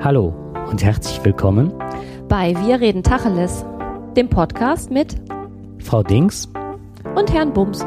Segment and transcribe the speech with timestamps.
[0.00, 0.32] Hallo
[0.70, 1.72] und herzlich willkommen
[2.28, 3.64] bei Wir reden Tacheles,
[4.16, 5.16] dem Podcast mit
[5.80, 6.48] Frau Dings
[7.16, 7.84] und Herrn Bums.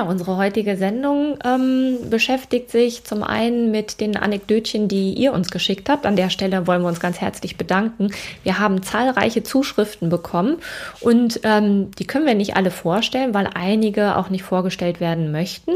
[0.00, 5.50] Ja, unsere heutige Sendung ähm, beschäftigt sich zum einen mit den Anekdötchen, die ihr uns
[5.50, 6.06] geschickt habt.
[6.06, 8.10] An der Stelle wollen wir uns ganz herzlich bedanken.
[8.42, 10.56] Wir haben zahlreiche Zuschriften bekommen
[11.00, 15.72] und ähm, die können wir nicht alle vorstellen, weil einige auch nicht vorgestellt werden möchten.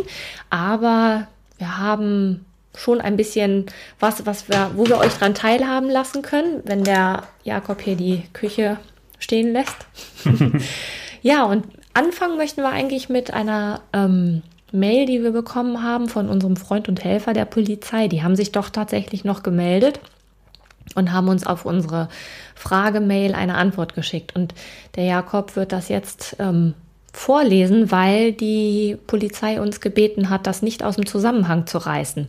[0.49, 1.27] Aber
[1.59, 3.67] wir haben schon ein bisschen
[4.01, 8.23] was, was wir, wo wir euch dran teilhaben lassen können, wenn der Jakob hier die
[8.33, 8.79] Küche
[9.19, 9.77] stehen lässt.
[11.21, 16.29] ja, und Anfangen möchten wir eigentlich mit einer ähm, Mail, die wir bekommen haben von
[16.29, 18.09] unserem Freund und Helfer der Polizei.
[18.09, 20.01] Die haben sich doch tatsächlich noch gemeldet
[20.97, 22.09] und haben uns auf unsere
[22.57, 24.35] Fragemail eine Antwort geschickt.
[24.35, 24.55] Und
[24.97, 26.75] der Jakob wird das jetzt ähm,
[27.13, 32.29] vorlesen, weil die Polizei uns gebeten hat, das nicht aus dem Zusammenhang zu reißen.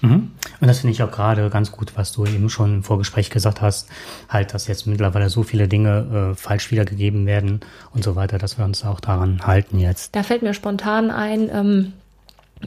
[0.00, 0.30] Mhm.
[0.60, 3.60] Und das finde ich auch gerade ganz gut, was du eben schon im Vorgespräch gesagt
[3.60, 3.88] hast,
[4.28, 7.60] halt, dass jetzt mittlerweile so viele Dinge äh, falsch wiedergegeben werden
[7.94, 10.14] und so weiter, dass wir uns auch daran halten jetzt.
[10.14, 11.92] Da fällt mir spontan ein, ähm,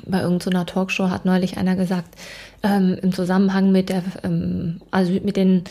[0.05, 2.15] bei irgendeiner Talkshow hat neulich einer gesagt,
[2.63, 5.63] ähm, im Zusammenhang mit der, ähm, also mit den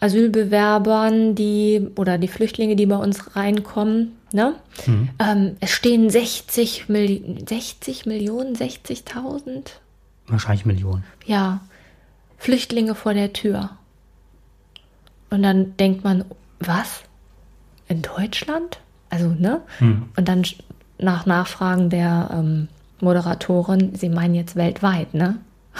[0.00, 4.54] Asylbewerbern, die oder die Flüchtlinge, die bei uns reinkommen, ne?
[4.86, 5.08] Mhm.
[5.18, 9.72] Ähm, es stehen 60, Mil 60 Millionen, 60.000
[10.28, 11.04] Wahrscheinlich Millionen.
[11.24, 11.60] Ja,
[12.38, 13.70] Flüchtlinge vor der Tür.
[15.30, 16.24] Und dann denkt man,
[16.60, 17.02] was?
[17.88, 18.80] In Deutschland?
[19.10, 19.60] Also, ne?
[19.78, 20.08] Hm.
[20.16, 20.44] Und dann
[20.98, 22.68] nach Nachfragen der ähm,
[23.00, 25.38] Moderatorin, sie meinen jetzt weltweit, ne?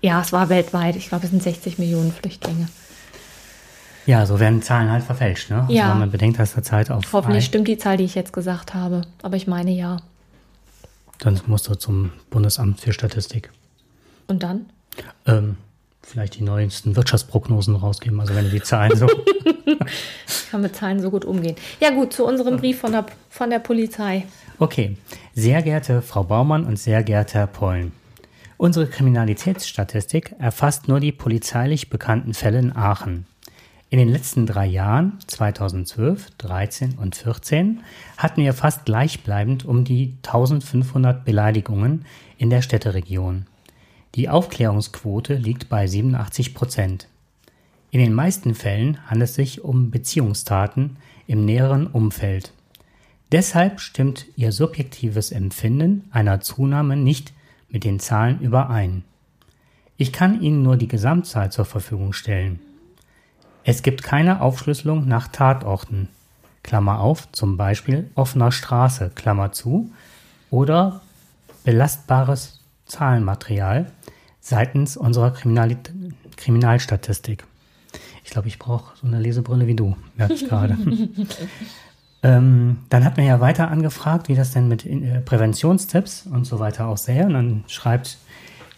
[0.00, 0.96] ja, es war weltweit.
[0.96, 2.68] Ich glaube, es sind 60 Millionen Flüchtlinge.
[4.06, 5.62] Ja, so werden Zahlen halt verfälscht, ne?
[5.62, 5.90] Also ja.
[5.90, 7.04] wenn man bedenkt, dass der Zeit auf.
[7.12, 9.02] Hoffentlich stimmt die Zahl, die ich jetzt gesagt habe.
[9.22, 9.98] Aber ich meine ja.
[11.20, 13.50] Dann musst du zum Bundesamt für Statistik.
[14.26, 14.66] Und dann?
[15.26, 15.56] Ähm,
[16.02, 19.06] vielleicht die neuesten Wirtschaftsprognosen rausgeben, also wenn du die Zahlen so.
[19.66, 21.56] ich kann mit Zahlen so gut umgehen.
[21.80, 24.24] Ja, gut, zu unserem Brief von der, von der Polizei.
[24.58, 24.96] Okay.
[25.34, 27.92] Sehr geehrte Frau Baumann und sehr geehrter Herr Pollen.
[28.56, 33.26] Unsere Kriminalitätsstatistik erfasst nur die polizeilich bekannten Fälle in Aachen.
[33.92, 37.80] In den letzten drei Jahren, 2012, 13 und 14,
[38.16, 42.04] hatten wir fast gleichbleibend um die 1500 Beleidigungen
[42.38, 43.46] in der Städteregion.
[44.14, 47.08] Die Aufklärungsquote liegt bei 87 Prozent.
[47.90, 50.96] In den meisten Fällen handelt es sich um Beziehungstaten
[51.26, 52.52] im näheren Umfeld.
[53.32, 57.32] Deshalb stimmt Ihr subjektives Empfinden einer Zunahme nicht
[57.68, 59.02] mit den Zahlen überein.
[59.96, 62.60] Ich kann Ihnen nur die Gesamtzahl zur Verfügung stellen.
[63.64, 66.08] Es gibt keine Aufschlüsselung nach Tatorten,
[66.62, 69.90] Klammer auf, zum Beispiel offener Straße, Klammer zu,
[70.50, 71.02] oder
[71.64, 73.86] belastbares Zahlenmaterial
[74.40, 75.76] seitens unserer Kriminal
[76.36, 77.44] Kriminalstatistik.
[78.24, 80.76] Ich glaube, ich brauche so eine Lesebrille wie du, merke ich gerade.
[82.22, 86.58] ähm, dann hat man ja weiter angefragt, wie das denn mit äh, Präventionstipps und so
[86.58, 87.26] weiter aussähe.
[87.26, 88.18] Und dann schreibt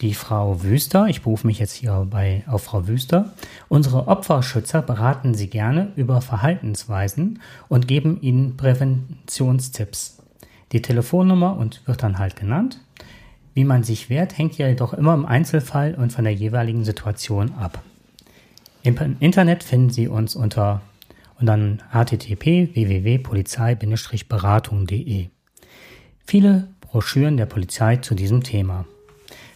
[0.02, 3.32] die Frau Wüster, ich berufe mich jetzt hier bei, auf Frau Wüster,
[3.68, 10.18] unsere Opferschützer beraten Sie gerne über Verhaltensweisen und geben Ihnen Präventionstipps.
[10.72, 12.80] Die Telefonnummer und wird dann halt genannt.
[13.54, 17.54] Wie man sich wehrt, hängt ja jedoch immer im Einzelfall und von der jeweiligen Situation
[17.54, 17.80] ab.
[18.82, 20.82] Im Internet finden Sie uns unter
[21.38, 25.28] und dann http www.polizei-beratung.de.
[26.26, 28.84] Viele Broschüren der Polizei zu diesem Thema.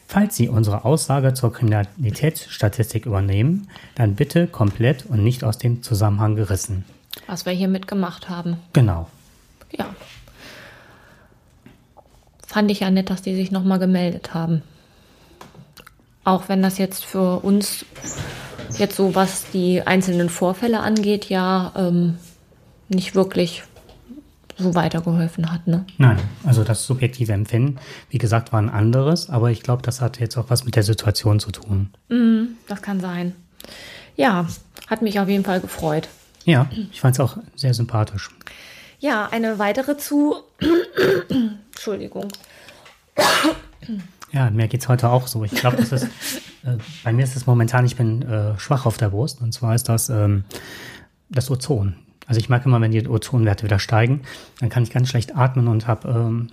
[0.09, 6.37] Falls Sie unsere Aussage zur Kriminalitätsstatistik übernehmen, dann bitte komplett und nicht aus dem Zusammenhang
[6.37, 6.85] gerissen.
[7.27, 8.59] Was wir hier mitgemacht haben.
[8.73, 9.09] Genau.
[9.73, 9.87] Ja.
[12.47, 14.63] Fand ich ja nett, dass die sich nochmal gemeldet haben.
[16.25, 17.85] Auch wenn das jetzt für uns
[18.79, 22.19] jetzt so, was die einzelnen Vorfälle angeht, ja ähm,
[22.89, 23.65] nicht wirklich
[24.59, 25.67] so weitergeholfen hat.
[25.67, 25.85] Ne?
[25.99, 27.79] Nein, also das subjektive Empfinden,
[28.11, 30.83] wie gesagt, war ein anderes, aber ich glaube, das hat jetzt auch was mit der
[30.83, 31.91] Situation zu tun.
[32.09, 33.35] Mm, das kann sein.
[34.17, 34.47] Ja,
[34.87, 36.09] hat mich auf jeden Fall gefreut.
[36.45, 38.31] Ja, ich fand es auch sehr sympathisch.
[38.99, 40.37] Ja, eine weitere zu.
[41.73, 42.29] Entschuldigung.
[44.33, 45.45] Ja, mir geht es heute auch so.
[45.45, 46.05] Ich glaube, das ist,
[46.65, 49.75] äh, bei mir ist es momentan, ich bin äh, schwach auf der Brust und zwar
[49.75, 50.45] ist das ähm,
[51.29, 51.97] das Ozon.
[52.27, 54.23] Also ich merke immer, wenn die Ozonwerte wieder steigen,
[54.61, 56.49] dann kann ich ganz schlecht atmen und habe ähm,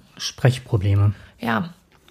[1.39, 1.69] Ja,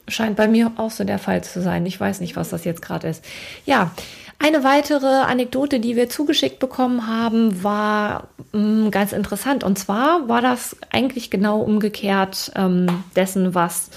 [0.09, 1.87] scheint bei mir auch so der Fall zu sein.
[1.87, 3.25] Ich weiß nicht, was das jetzt gerade ist.
[3.65, 3.93] Ja,
[4.39, 9.63] Eine weitere Anekdote, die wir zugeschickt bekommen haben, war mh, mm, ganz interessant.
[9.63, 13.91] Und zwar war das eigentlich genau umgekehrt ähm, dessen, was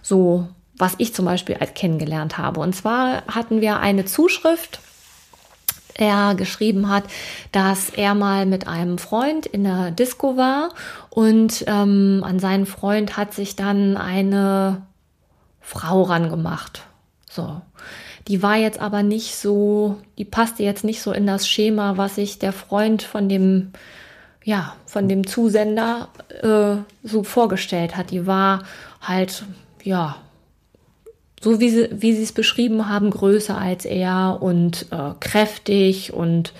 [0.00, 2.60] so, was ich zum Beispiel kennengelernt habe.
[2.60, 4.78] Und zwar hatten wir eine Zuschrift
[5.98, 7.04] er geschrieben hat,
[7.52, 10.70] dass er mal mit einem Freund in der Disco war
[11.10, 14.82] und ähm, an seinen Freund hat sich dann eine
[15.60, 16.82] Frau rangemacht.
[17.28, 17.60] So.
[18.28, 22.14] Die war jetzt aber nicht so, die passte jetzt nicht so in das Schema, was
[22.14, 23.72] sich der Freund von dem,
[24.44, 26.08] ja, von dem Zusender
[26.42, 28.10] äh, so vorgestellt hat.
[28.10, 28.64] Die war
[29.00, 29.44] halt,
[29.82, 30.16] ja,
[31.40, 36.52] so wie sie, wie sie es beschrieben haben, größer als er und äh, kräftig und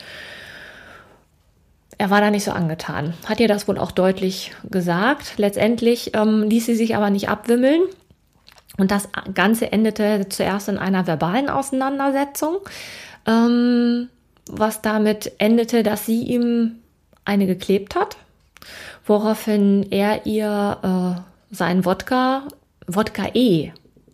[1.98, 3.14] er war da nicht so angetan.
[3.26, 5.34] Hat ihr das wohl auch deutlich gesagt.
[5.36, 7.82] Letztendlich ähm, ließ sie sich aber nicht abwimmeln
[8.76, 12.58] und das Ganze endete zuerst in einer verbalen Auseinandersetzung,
[13.26, 14.08] ähm,
[14.48, 16.76] was damit endete, dass sie ihm
[17.24, 18.16] eine geklebt hat,
[19.04, 22.44] woraufhin er ihr äh, sein Wodka,
[22.86, 23.72] Wodka E,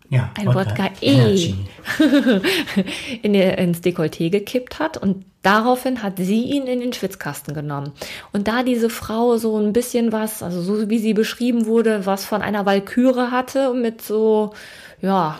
[0.09, 1.53] ja, ein Wodka, Wodka E
[3.21, 7.91] in ins Dekolleté gekippt hat und daraufhin hat sie ihn in den Schwitzkasten genommen.
[8.33, 12.25] Und da diese Frau so ein bisschen was, also so wie sie beschrieben wurde, was
[12.25, 14.53] von einer Walküre hatte mit so,
[15.01, 15.39] ja,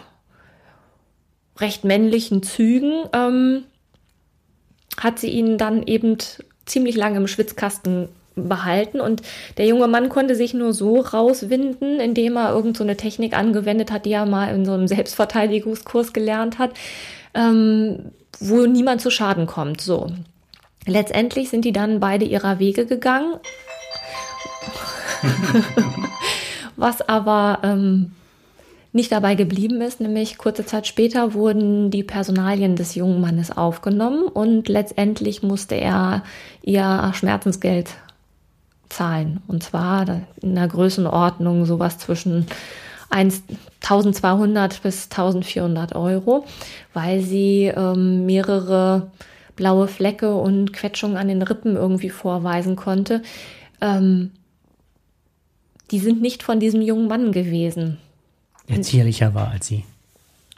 [1.60, 3.64] recht männlichen Zügen, ähm,
[4.98, 6.18] hat sie ihn dann eben
[6.66, 9.22] ziemlich lange im Schwitzkasten behalten und
[9.58, 14.06] der junge Mann konnte sich nur so rauswinden, indem er irgend so Technik angewendet hat,
[14.06, 16.72] die er mal in so einem Selbstverteidigungskurs gelernt hat,
[17.34, 19.82] ähm, wo niemand zu Schaden kommt.
[19.82, 20.12] So.
[20.86, 23.36] Letztendlich sind die dann beide ihrer Wege gegangen.
[26.76, 28.12] Was aber ähm,
[28.92, 34.24] nicht dabei geblieben ist, nämlich kurze Zeit später wurden die Personalien des jungen Mannes aufgenommen
[34.24, 36.24] und letztendlich musste er
[36.62, 37.96] ihr Schmerzensgeld
[38.96, 39.42] zahlen.
[39.48, 42.48] Und zwar in der Größenordnung sowas zwischen
[43.10, 46.46] 1200 bis 1400 Euro,
[46.94, 49.12] weil sie ähm, mehrere
[49.56, 53.22] blaue Flecke und Quetschungen an den Rippen irgendwie vorweisen konnte.
[53.82, 54.32] Ähm,
[55.92, 58.00] die sind nicht von diesem jungen Mann gewesen.
[58.68, 59.86] Der zierlicher war als sie.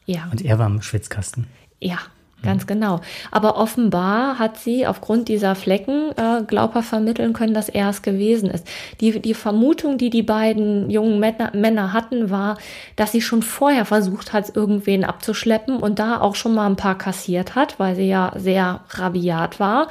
[0.05, 0.29] Ja.
[0.31, 1.47] Und er war im Schwitzkasten.
[1.79, 1.99] Ja,
[2.43, 2.67] Ganz mhm.
[2.67, 3.01] genau.
[3.31, 8.49] Aber offenbar hat sie aufgrund dieser Flecken äh, glaubhaft vermitteln können, dass er es gewesen
[8.49, 8.67] ist.
[9.01, 12.57] Die, die Vermutung, die die beiden jungen Männer, Männer hatten, war,
[12.95, 16.97] dass sie schon vorher versucht hat, irgendwen abzuschleppen und da auch schon mal ein paar
[16.97, 19.87] kassiert hat, weil sie ja sehr rabiat war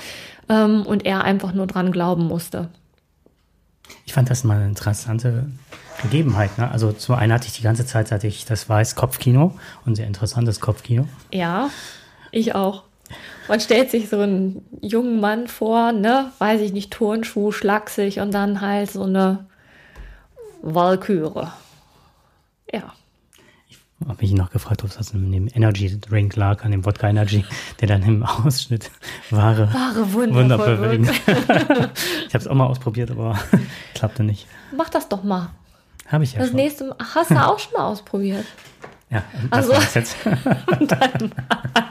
[0.49, 2.69] ähm, und er einfach nur dran glauben musste.
[4.05, 5.47] Ich fand das mal eine interessante
[6.03, 6.59] Gegebenheit.
[6.59, 6.71] Ne?
[6.71, 9.55] Also zum einen hatte ich die ganze Zeit, hatte ich das weiß Kopfkino
[9.85, 11.09] und sehr interessantes Kopfkino.
[11.33, 11.71] Ja.
[12.33, 12.83] Ich auch.
[13.49, 18.33] Man stellt sich so einen jungen Mann vor, ne, weiß ich nicht, Turnschuh, schlaksig und
[18.33, 19.47] dann halt so eine
[20.63, 21.53] Walküre.
[22.73, 22.93] Ja.
[23.69, 27.09] Ich habe mich noch gefragt, ob das in dem Energy Drink lag, an dem Wodka
[27.09, 27.45] Energy,
[27.81, 28.91] der dann im Ausschnitt
[29.31, 31.09] Ware, Ware Wunder bewegt.
[31.09, 33.39] ich habe es auch mal ausprobiert, aber
[33.95, 34.47] klappte nicht.
[34.77, 35.51] Mach das doch mal.
[36.09, 36.57] Habe ich ja Das schon.
[36.57, 38.45] nächste Mal, hast du auch schon mal ausprobiert?
[39.11, 40.17] Ja, das also, jetzt.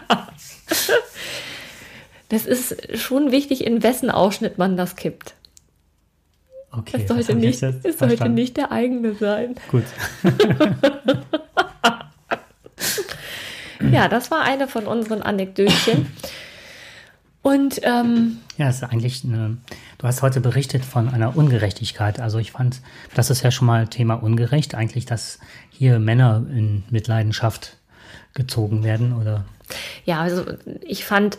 [2.36, 5.36] das ist schon wichtig, in wessen Ausschnitt man das kippt.
[6.70, 9.56] Okay, es sollte, nicht, es sollte nicht der eigene sein.
[9.72, 9.86] Gut.
[13.92, 16.08] ja, das war eine von unseren Anekdötchen.
[17.42, 19.58] Und ähm, ja, es ist eigentlich eine,
[20.00, 22.20] du hast heute berichtet von einer Ungerechtigkeit.
[22.20, 22.82] Also ich fand,
[23.14, 27.78] das ist ja schon mal Thema ungerecht, eigentlich, dass hier Männer in Mitleidenschaft
[28.34, 29.46] gezogen werden oder?
[30.04, 30.44] Ja, also
[30.82, 31.38] ich fand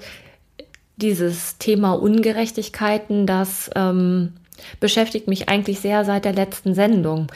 [0.97, 4.33] dieses Thema Ungerechtigkeiten, das ähm,
[4.81, 7.27] beschäftigt mich eigentlich sehr seit der letzten Sendung,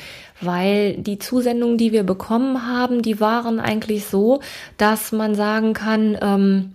[0.40, 4.40] weil die Zusendungen, die wir bekommen haben, die waren eigentlich so,
[4.78, 6.72] dass man sagen kann, ähm,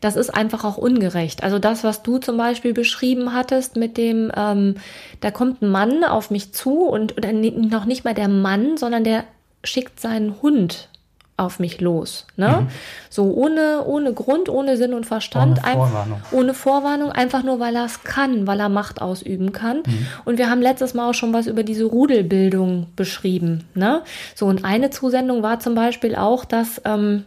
[0.00, 1.42] das ist einfach auch ungerecht.
[1.42, 4.76] Also das, was du zum Beispiel beschrieben hattest mit dem, ähm,
[5.20, 9.02] da kommt ein Mann auf mich zu und oder noch nicht mal der Mann, sondern
[9.02, 9.24] der
[9.64, 10.88] schickt seinen Hund
[11.38, 12.26] auf mich los.
[12.36, 12.62] Ne?
[12.62, 12.68] Mhm.
[13.08, 15.60] So ohne, ohne Grund, ohne Sinn und Verstand.
[15.64, 16.22] Ohne Vorwarnung.
[16.32, 19.78] ohne Vorwarnung, einfach nur, weil er es kann, weil er Macht ausüben kann.
[19.78, 20.06] Mhm.
[20.24, 23.64] Und wir haben letztes Mal auch schon was über diese Rudelbildung beschrieben.
[23.74, 24.02] Ne?
[24.34, 27.24] So, und eine Zusendung war zum Beispiel auch, dass ähm,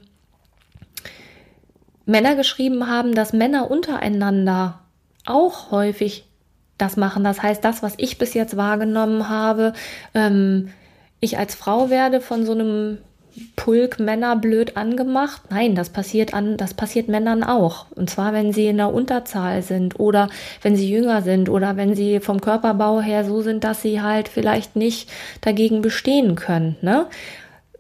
[2.06, 4.80] Männer geschrieben haben, dass Männer untereinander
[5.26, 6.26] auch häufig
[6.78, 7.24] das machen.
[7.24, 9.72] Das heißt, das, was ich bis jetzt wahrgenommen habe,
[10.14, 10.70] ähm,
[11.22, 12.98] ich als Frau werde von so einem
[13.56, 15.44] Pulk Männer blöd angemacht.
[15.50, 17.86] Nein, das passiert an, das passiert Männern auch.
[17.92, 20.30] Und zwar, wenn sie in der Unterzahl sind oder
[20.62, 24.28] wenn sie jünger sind oder wenn sie vom Körperbau her so sind, dass sie halt
[24.28, 25.10] vielleicht nicht
[25.42, 26.76] dagegen bestehen können.
[26.82, 27.08] Ne?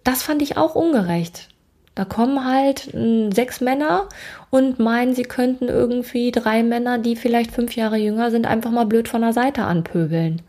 [0.03, 1.49] Das fand ich auch ungerecht.
[1.95, 4.07] Da kommen halt äh, sechs Männer
[4.49, 8.85] und meinen, sie könnten irgendwie drei Männer, die vielleicht fünf Jahre jünger sind, einfach mal
[8.85, 10.41] blöd von der Seite anpöbeln.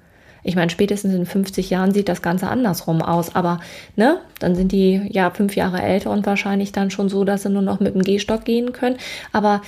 [0.45, 3.61] Ich meine, spätestens in 50 Jahren sieht das Ganze andersrum aus, aber
[3.97, 7.51] ne, dann sind die ja fünf Jahre älter und wahrscheinlich dann schon so, dass sie
[7.51, 8.97] nur noch mit dem Gehstock gehen können.
[9.33, 9.63] Aber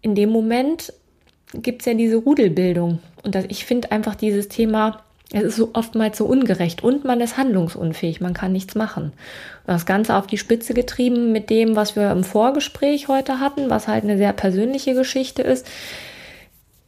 [0.00, 0.92] in dem Moment
[1.52, 3.00] gibt's ja diese Rudelbildung.
[3.22, 7.20] Und das, ich finde einfach dieses Thema, es ist so oftmals so ungerecht und man
[7.20, 9.12] ist handlungsunfähig, man kann nichts machen.
[9.66, 13.88] Das Ganze auf die Spitze getrieben mit dem, was wir im Vorgespräch heute hatten, was
[13.88, 15.66] halt eine sehr persönliche Geschichte ist.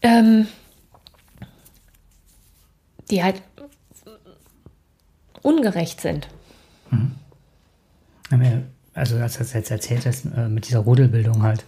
[0.00, 0.46] Ähm,
[3.10, 3.42] die halt
[5.42, 6.28] ungerecht sind.
[6.90, 7.12] Mhm.
[8.94, 11.64] Also als du jetzt erzählt hast, äh, mit dieser Rudelbildung halt.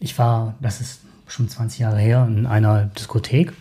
[0.00, 3.52] Ich war, das ist schon 20 Jahre her, in einer Diskothek,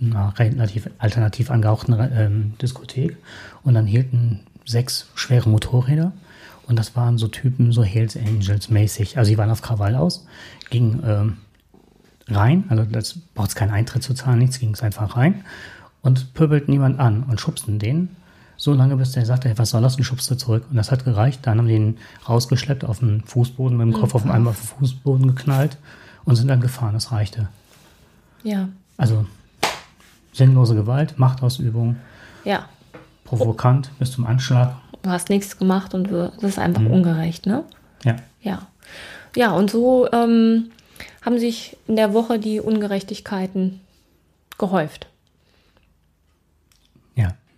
[0.00, 3.16] einer relativ alternativ angehauchten ähm, Diskothek.
[3.62, 6.12] Und dann hielten sechs schwere Motorräder.
[6.66, 9.16] Und das waren so Typen, so Hells Angels mäßig.
[9.16, 10.26] Also die waren auf Krawall aus,
[10.68, 11.36] gingen ähm,
[12.28, 15.44] rein, also das braucht es keinen Eintritt zu zahlen, nichts, ging es einfach rein
[16.06, 18.16] und pöbelten niemand an und schubsten den.
[18.56, 19.96] So lange, bis der sagte, hey, was soll das?
[19.96, 20.64] Und schubste zurück.
[20.70, 21.40] Und das hat gereicht.
[21.42, 24.78] Dann haben die ihn rausgeschleppt auf den Fußboden, mit dem Kopf auf einmal auf den
[24.78, 25.76] Fußboden geknallt
[26.24, 26.94] und sind dann gefahren.
[26.94, 27.48] Das reichte.
[28.42, 28.68] Ja.
[28.96, 29.26] Also
[30.32, 31.96] sinnlose Gewalt, Machtausübung.
[32.44, 32.66] Ja.
[33.24, 34.76] Provokant bis zum Anschlag.
[35.02, 36.92] Du hast nichts gemacht und das ist einfach mhm.
[36.92, 37.64] ungerecht, ne?
[38.04, 38.16] Ja.
[38.40, 38.66] Ja.
[39.34, 40.70] Ja, und so ähm,
[41.22, 43.80] haben sich in der Woche die Ungerechtigkeiten
[44.56, 45.08] gehäuft.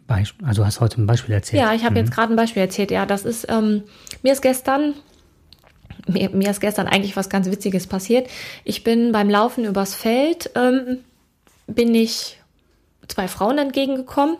[0.08, 1.62] Beispiel, also hast heute ein Beispiel erzählt.
[1.62, 1.98] Ja, ich habe mhm.
[1.98, 2.90] jetzt gerade ein Beispiel erzählt.
[2.90, 3.84] Ja, das ist, ähm,
[4.22, 4.94] mir ist gestern,
[6.08, 8.28] mir, mir, ist gestern eigentlich was ganz Witziges passiert.
[8.64, 10.98] Ich bin beim Laufen übers Feld, ähm,
[11.68, 12.40] bin ich
[13.06, 14.38] zwei Frauen entgegengekommen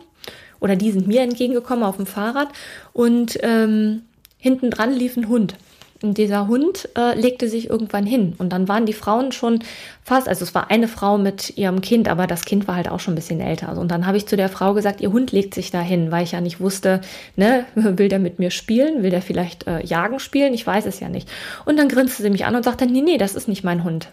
[0.59, 2.49] oder die sind mir entgegengekommen auf dem Fahrrad
[2.91, 4.01] und ähm,
[4.37, 5.55] hinten dran lief ein Hund.
[6.01, 8.33] Und dieser Hund äh, legte sich irgendwann hin.
[8.37, 9.59] Und dann waren die Frauen schon
[10.03, 13.01] fast, also es war eine Frau mit ihrem Kind, aber das Kind war halt auch
[13.01, 13.77] schon ein bisschen älter.
[13.77, 16.23] Und dann habe ich zu der Frau gesagt, ihr Hund legt sich da hin, weil
[16.23, 17.01] ich ja nicht wusste,
[17.35, 19.03] ne, will der mit mir spielen?
[19.03, 20.53] Will der vielleicht äh, Jagen spielen?
[20.53, 21.29] Ich weiß es ja nicht.
[21.65, 24.09] Und dann grinste sie mich an und sagte, nee, nee, das ist nicht mein Hund.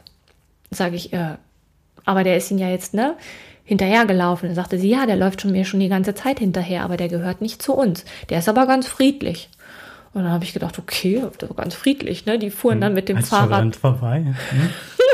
[0.73, 1.37] Sage ich, äh,
[2.05, 3.14] aber der ist ihn ja jetzt, ne?
[3.66, 4.49] hinterhergelaufen.
[4.49, 7.09] Dann sagte sie, ja, der läuft schon mir schon die ganze Zeit hinterher, aber der
[7.09, 8.05] gehört nicht zu uns.
[8.31, 9.50] Der ist aber ganz friedlich.
[10.16, 12.38] Und dann habe ich gedacht, okay, das war ganz friedlich, ne?
[12.38, 14.20] Die fuhren dann mit dem Als Fahrrad vorbei.
[14.20, 14.35] Ne?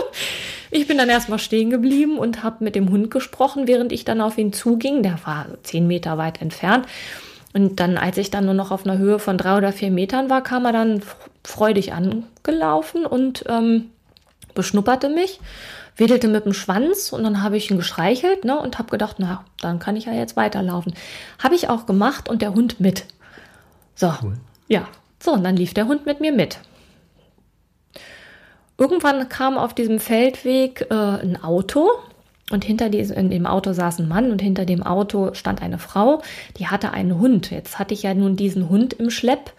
[0.71, 4.21] ich bin dann erstmal stehen geblieben und habe mit dem Hund gesprochen, während ich dann
[4.21, 5.03] auf ihn zuging.
[5.03, 6.87] Der war zehn Meter weit entfernt.
[7.53, 10.31] Und dann, als ich dann nur noch auf einer Höhe von drei oder vier Metern
[10.31, 11.03] war, kam er dann
[11.43, 13.87] freudig angelaufen und ähm,
[14.55, 15.41] beschnupperte mich,
[15.97, 19.45] wedelte mit dem Schwanz und dann habe ich ihn gestreichelt ne, und habe gedacht, na,
[19.61, 20.95] dann kann ich ja jetzt weiterlaufen.
[21.43, 23.05] Habe ich auch gemacht und der Hund mit.
[23.97, 24.37] So, cool.
[24.73, 24.89] Ja,
[25.23, 26.59] so, und dann lief der Hund mit mir mit.
[28.79, 31.91] Irgendwann kam auf diesem Feldweg äh, ein Auto
[32.51, 35.79] und hinter diesem, in dem Auto saß ein Mann und hinter dem Auto stand eine
[35.79, 36.23] Frau,
[36.57, 37.51] die hatte einen Hund.
[37.51, 39.53] Jetzt hatte ich ja nun diesen Hund im Schlepp,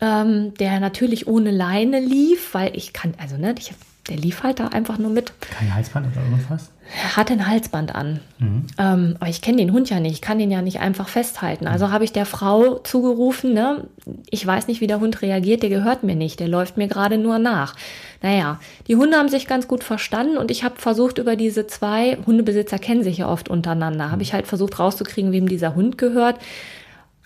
[0.00, 3.74] ähm, der natürlich ohne Leine lief, weil ich kann, also ne, ich,
[4.08, 5.34] der lief halt da einfach nur mit.
[5.40, 6.70] Kein Halsband oder irgendwas?
[6.92, 8.20] Er hatte ein Halsband an.
[8.38, 8.66] Mhm.
[8.78, 10.12] Ähm, aber ich kenne den Hund ja nicht.
[10.12, 11.66] Ich kann den ja nicht einfach festhalten.
[11.66, 13.84] Also habe ich der Frau zugerufen, ne?
[14.30, 15.62] ich weiß nicht, wie der Hund reagiert.
[15.62, 16.40] Der gehört mir nicht.
[16.40, 17.74] Der läuft mir gerade nur nach.
[18.22, 22.18] Naja, die Hunde haben sich ganz gut verstanden und ich habe versucht, über diese zwei
[22.26, 26.38] Hundebesitzer kennen sich ja oft untereinander, habe ich halt versucht rauszukriegen, wem dieser Hund gehört.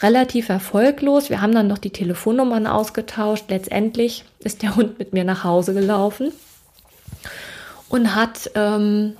[0.00, 1.28] Relativ erfolglos.
[1.28, 3.46] Wir haben dann noch die Telefonnummern ausgetauscht.
[3.48, 6.32] Letztendlich ist der Hund mit mir nach Hause gelaufen
[7.88, 9.16] und hat ähm,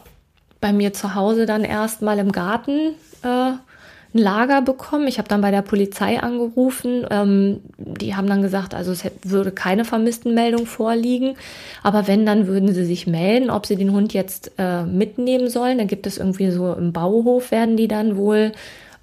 [0.60, 3.52] bei mir zu Hause dann erstmal im Garten äh,
[4.14, 5.06] ein Lager bekommen.
[5.06, 7.06] Ich habe dann bei der Polizei angerufen.
[7.10, 11.34] Ähm, die haben dann gesagt, also es würde keine Vermisstenmeldung vorliegen.
[11.82, 15.78] Aber wenn, dann würden sie sich melden, ob sie den Hund jetzt äh, mitnehmen sollen.
[15.78, 18.52] Da gibt es irgendwie so im Bauhof, werden die dann wohl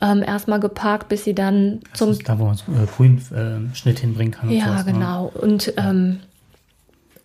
[0.01, 2.19] ähm, erstmal geparkt, bis sie dann das zum.
[2.23, 4.49] Da, wo man so, äh, Grünschnitt äh, hinbringen kann.
[4.49, 4.93] Und ja, sowas, ne?
[4.93, 5.23] genau.
[5.23, 5.41] Ne?
[5.41, 6.19] Und ähm,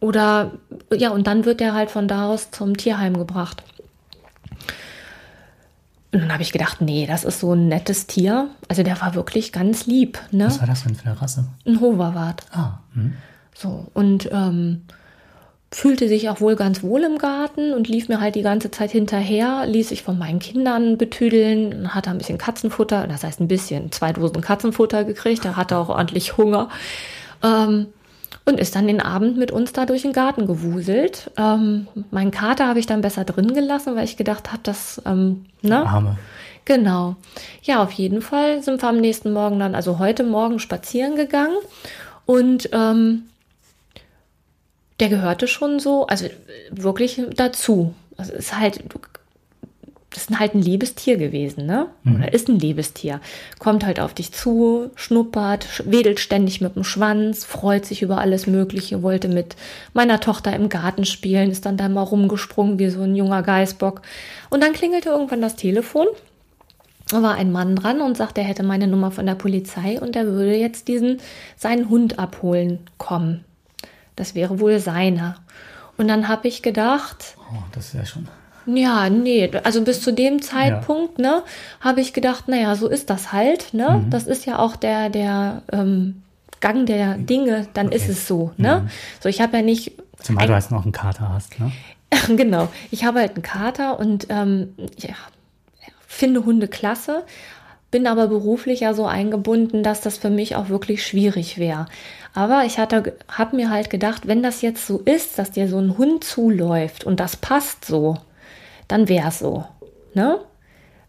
[0.00, 0.52] oder
[0.94, 3.62] ja, und dann wird der halt von da aus zum Tierheim gebracht.
[6.12, 8.48] Und dann habe ich gedacht, nee, das ist so ein nettes Tier.
[8.68, 10.18] Also der war wirklich ganz lieb.
[10.32, 10.46] Ne?
[10.46, 11.46] Was war das denn für eine Rasse?
[11.64, 12.42] Ein Hoverwart.
[12.52, 12.80] Ah.
[12.94, 13.14] Hm.
[13.54, 14.82] So, und ähm,
[15.72, 18.90] fühlte sich auch wohl ganz wohl im Garten und lief mir halt die ganze Zeit
[18.90, 23.92] hinterher, ließ sich von meinen Kindern betüdeln, hatte ein bisschen Katzenfutter, das heißt ein bisschen,
[23.92, 26.70] zwei Dosen Katzenfutter gekriegt, er hatte auch ordentlich Hunger.
[27.44, 27.86] Ähm,
[28.50, 31.30] und ist dann den Abend mit uns da durch den Garten gewuselt.
[31.36, 35.46] Ähm, meinen Kater habe ich dann besser drin gelassen, weil ich gedacht habe, dass, ähm,
[35.62, 35.86] ne?
[35.86, 36.18] Arme.
[36.64, 37.16] Genau.
[37.62, 41.56] Ja, auf jeden Fall sind wir am nächsten Morgen dann, also heute Morgen spazieren gegangen
[42.26, 43.22] und ähm,
[45.00, 46.26] der gehörte schon so, also
[46.70, 47.94] wirklich dazu.
[48.16, 48.80] Also es ist halt,
[50.10, 51.86] das ist halt ein liebes Tier gewesen, ne?
[52.02, 52.16] Mhm.
[52.16, 53.20] Oder ist ein liebes Tier.
[53.60, 58.48] Kommt halt auf dich zu, schnuppert, wedelt ständig mit dem Schwanz, freut sich über alles
[58.48, 59.54] Mögliche, wollte mit
[59.92, 64.02] meiner Tochter im Garten spielen, ist dann da mal rumgesprungen wie so ein junger Geißbock.
[64.50, 66.06] Und dann klingelte irgendwann das Telefon.
[67.08, 70.16] Da war ein Mann dran und sagte, er hätte meine Nummer von der Polizei und
[70.16, 71.20] er würde jetzt diesen,
[71.56, 73.44] seinen Hund abholen kommen.
[74.16, 75.36] Das wäre wohl seiner.
[75.96, 77.36] Und dann habe ich gedacht.
[77.52, 78.28] Oh, das ist ja schon.
[78.66, 81.36] Ja, nee, also bis zu dem Zeitpunkt, ja.
[81.36, 81.42] ne,
[81.80, 84.02] habe ich gedacht, naja, so ist das halt, ne?
[84.04, 84.10] Mhm.
[84.10, 86.22] Das ist ja auch der, der ähm,
[86.60, 87.96] Gang der Dinge, dann okay.
[87.96, 88.82] ist es so, ne?
[88.82, 88.90] Mhm.
[89.20, 89.92] So, ich habe ja nicht.
[90.18, 91.72] Zumal du jetzt noch einen Kater hast, ne?
[92.36, 95.14] genau, ich habe halt einen Kater und ähm, ja,
[96.06, 97.24] finde Hunde klasse,
[97.90, 101.86] bin aber beruflich ja so eingebunden, dass das für mich auch wirklich schwierig wäre.
[102.34, 105.78] Aber ich hatte, habe mir halt gedacht, wenn das jetzt so ist, dass dir so
[105.78, 108.16] ein Hund zuläuft und das passt so,
[108.90, 109.64] dann wäre es so.
[110.14, 110.38] Ne?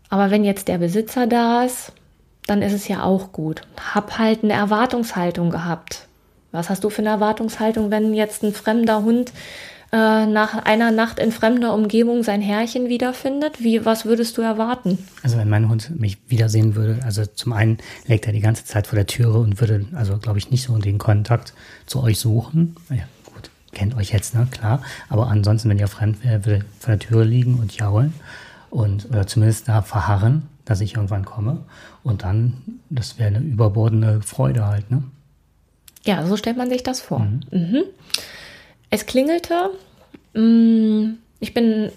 [0.09, 1.93] Aber wenn jetzt der Besitzer da ist,
[2.47, 3.61] dann ist es ja auch gut.
[3.93, 6.07] Hab halt eine Erwartungshaltung gehabt.
[6.51, 9.31] Was hast du für eine Erwartungshaltung, wenn jetzt ein fremder Hund
[9.93, 13.63] äh, nach einer Nacht in fremder Umgebung sein Herrchen wiederfindet?
[13.63, 14.97] Wie, was würdest du erwarten?
[15.23, 18.87] Also wenn mein Hund mich wiedersehen würde, also zum einen legt er die ganze Zeit
[18.87, 21.53] vor der Türe und würde, also glaube ich, nicht so den Kontakt
[21.85, 22.75] zu euch suchen.
[23.71, 24.47] Kennt euch jetzt, ne?
[24.51, 24.81] Klar.
[25.09, 28.13] Aber ansonsten, wenn ihr fremd wäre, würde vor der Tür liegen und jaulen
[28.69, 31.63] und oder zumindest da verharren, dass ich irgendwann komme.
[32.03, 32.57] Und dann,
[32.89, 35.03] das wäre eine überbordende Freude halt, ne?
[36.03, 37.19] Ja, so stellt man sich das vor.
[37.19, 37.41] Mhm.
[37.51, 37.83] Mhm.
[38.89, 39.69] Es klingelte.
[40.33, 41.91] Mm, ich bin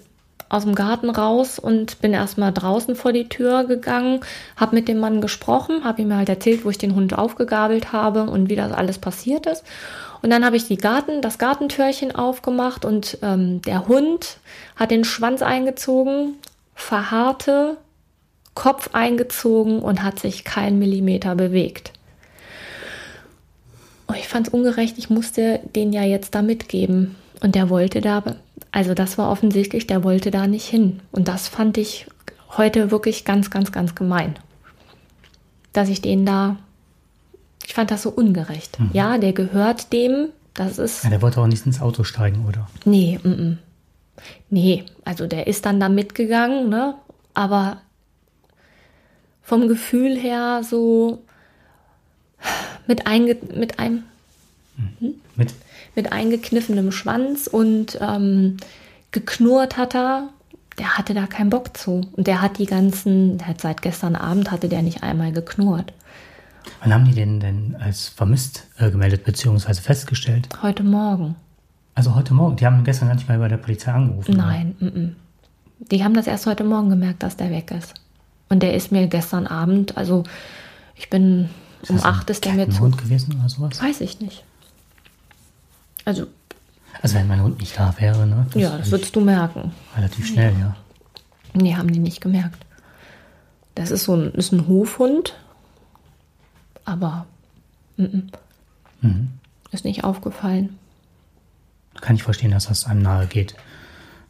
[0.49, 4.21] aus dem Garten raus und bin erstmal draußen vor die Tür gegangen,
[4.55, 8.23] habe mit dem Mann gesprochen, habe ihm halt erzählt, wo ich den Hund aufgegabelt habe
[8.23, 9.63] und wie das alles passiert ist.
[10.21, 14.37] Und dann habe ich die Garten, das Gartentürchen aufgemacht und ähm, der Hund
[14.75, 16.35] hat den Schwanz eingezogen,
[16.73, 17.77] verharrte,
[18.53, 21.91] Kopf eingezogen und hat sich kein Millimeter bewegt.
[24.07, 27.15] Und ich fand es ungerecht, ich musste den ja jetzt da mitgeben.
[27.41, 28.23] Und der wollte da,
[28.75, 30.99] also das war offensichtlich, der wollte da nicht hin.
[31.11, 32.07] Und das fand ich
[32.57, 34.35] heute wirklich ganz, ganz, ganz gemein.
[35.71, 36.57] Dass ich den da
[37.65, 38.79] ich fand das so ungerecht.
[38.79, 38.89] Mhm.
[38.93, 40.29] Ja, der gehört dem.
[40.53, 41.03] Das ist.
[41.03, 42.67] Ja, der wollte auch nicht ins Auto steigen, oder?
[42.85, 43.57] Nee, m -m.
[44.49, 44.85] nee.
[45.03, 46.95] Also der ist dann da mitgegangen, ne?
[47.33, 47.81] Aber
[49.41, 51.23] vom Gefühl her so
[52.87, 54.03] mit, einge mit einem
[54.77, 54.97] mhm.
[54.99, 55.13] hm?
[55.35, 55.53] mit?
[55.95, 58.57] Mit eingekniffenem Schwanz und ähm,
[59.11, 60.29] geknurrt hat er.
[60.77, 62.01] Der hatte da keinen Bock zu.
[62.11, 65.93] Und der hat die ganzen, der hat seit gestern Abend hatte der nicht einmal geknurrt.
[66.81, 69.73] Wann haben die den denn als vermisst äh, gemeldet bzw.
[69.75, 70.49] festgestellt?
[70.61, 71.35] Heute Morgen.
[71.93, 72.57] Also heute Morgen?
[72.57, 74.35] Die haben gestern gar nicht mal bei der Polizei angerufen?
[74.35, 75.11] Nein, m -m.
[75.91, 77.93] die haben das erst heute Morgen gemerkt, dass der weg ist.
[78.49, 80.23] Und der ist mir gestern Abend, also
[80.95, 81.49] ich bin
[81.81, 82.81] ist um acht ist der mir zu.
[82.81, 83.81] Hund gewesen oder sowas?
[83.81, 84.43] Weiß ich nicht.
[86.05, 86.27] Also.
[87.01, 88.45] Also wenn mein Hund nicht da wäre, ne?
[88.51, 89.73] Das ja, das würdest du merken.
[89.97, 90.59] Relativ schnell, ja.
[90.59, 90.75] ja.
[91.53, 92.65] Nee, haben die nicht gemerkt.
[93.75, 95.35] Das ist so ein, ist ein Hofhund,
[96.85, 97.25] aber
[97.97, 98.21] m -m.
[99.01, 99.29] Mhm.
[99.71, 100.77] ist nicht aufgefallen.
[102.01, 103.55] Kann ich verstehen, dass das einem nahe geht.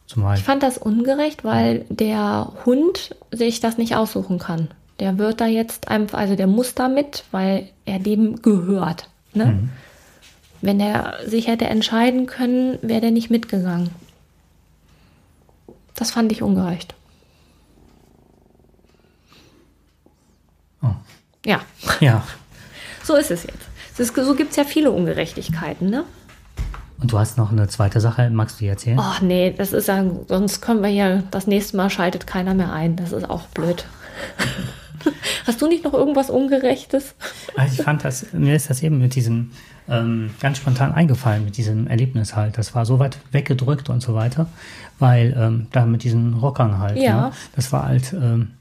[0.07, 4.69] Zumal ich fand das ungerecht, weil der Hund sich das nicht aussuchen kann.
[4.99, 9.09] Der wird da jetzt einfach, also der muss da mit, weil er dem gehört.
[9.33, 9.45] Ne?
[9.45, 9.69] Mhm.
[10.61, 13.89] Wenn er sich hätte entscheiden können, wäre der nicht mitgegangen.
[15.95, 16.93] Das fand ich ungerecht.
[20.81, 20.87] Oh.
[21.45, 21.61] Ja.
[21.99, 22.23] Ja.
[23.03, 23.99] So ist es jetzt.
[23.99, 26.03] Ist, so gibt es ja viele Ungerechtigkeiten, ne?
[26.99, 28.97] Und du hast noch eine zweite Sache, magst du die erzählen?
[28.99, 32.71] Ach nee, das ist ja, sonst können wir ja, das nächste Mal schaltet keiner mehr
[32.71, 32.95] ein.
[32.95, 33.85] Das ist auch blöd.
[35.47, 37.15] Hast du nicht noch irgendwas Ungerechtes?
[37.55, 39.51] Also ich fand das, mir ist das eben mit diesem
[39.87, 42.57] ähm, ganz spontan eingefallen, mit diesem Erlebnis halt.
[42.57, 44.47] Das war so weit weggedrückt und so weiter,
[44.99, 46.97] weil ähm, da mit diesen Rockern halt.
[46.97, 47.27] Ja.
[47.27, 47.31] Ne?
[47.55, 48.51] Das war halt, ähm,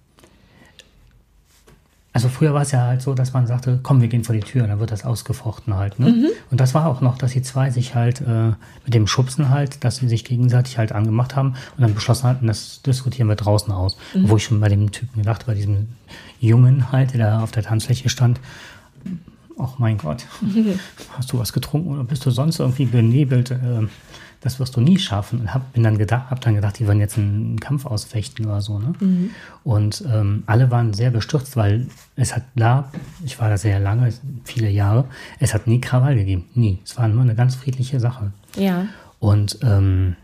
[2.14, 4.40] also früher war es ja halt so, dass man sagte, komm, wir gehen vor die
[4.40, 5.98] Tür, und dann wird das ausgefochten halt.
[5.98, 6.10] Ne?
[6.10, 6.26] Mhm.
[6.48, 8.52] Und das war auch noch, dass die zwei sich halt äh,
[8.84, 12.46] mit dem Schubsen halt, dass sie sich gegenseitig halt angemacht haben und dann beschlossen hatten,
[12.46, 13.96] das diskutieren wir draußen aus.
[14.14, 14.28] Mhm.
[14.28, 15.88] Wo ich schon bei dem Typen gedacht, bei diesem
[16.38, 18.38] Jungen halt, der da auf der Tanzfläche stand,
[19.58, 20.24] ach mein Gott,
[21.18, 23.50] hast du was getrunken oder bist du sonst irgendwie benebelt?
[23.50, 23.88] Ähm,
[24.44, 25.40] das wirst du nie schaffen.
[25.40, 28.60] Und hab, bin dann gedacht, hab dann gedacht, die werden jetzt einen Kampf ausfechten oder
[28.60, 28.78] so.
[28.78, 28.92] Ne?
[29.00, 29.30] Mhm.
[29.64, 32.92] Und ähm, alle waren sehr bestürzt, weil es hat da,
[33.24, 34.12] ich war da sehr lange,
[34.44, 35.06] viele Jahre,
[35.40, 36.44] es hat nie Krawall gegeben.
[36.54, 36.78] Nie.
[36.84, 38.32] Es war nur eine ganz friedliche Sache.
[38.54, 38.86] Ja.
[39.18, 40.16] Und ähm,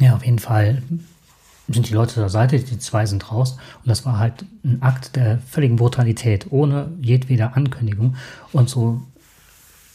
[0.00, 0.82] ja, auf jeden Fall
[1.68, 3.52] sind die Leute zur Seite, die zwei sind raus.
[3.84, 8.16] Und das war halt ein Akt der völligen Brutalität, ohne jedweder Ankündigung.
[8.52, 9.00] Und so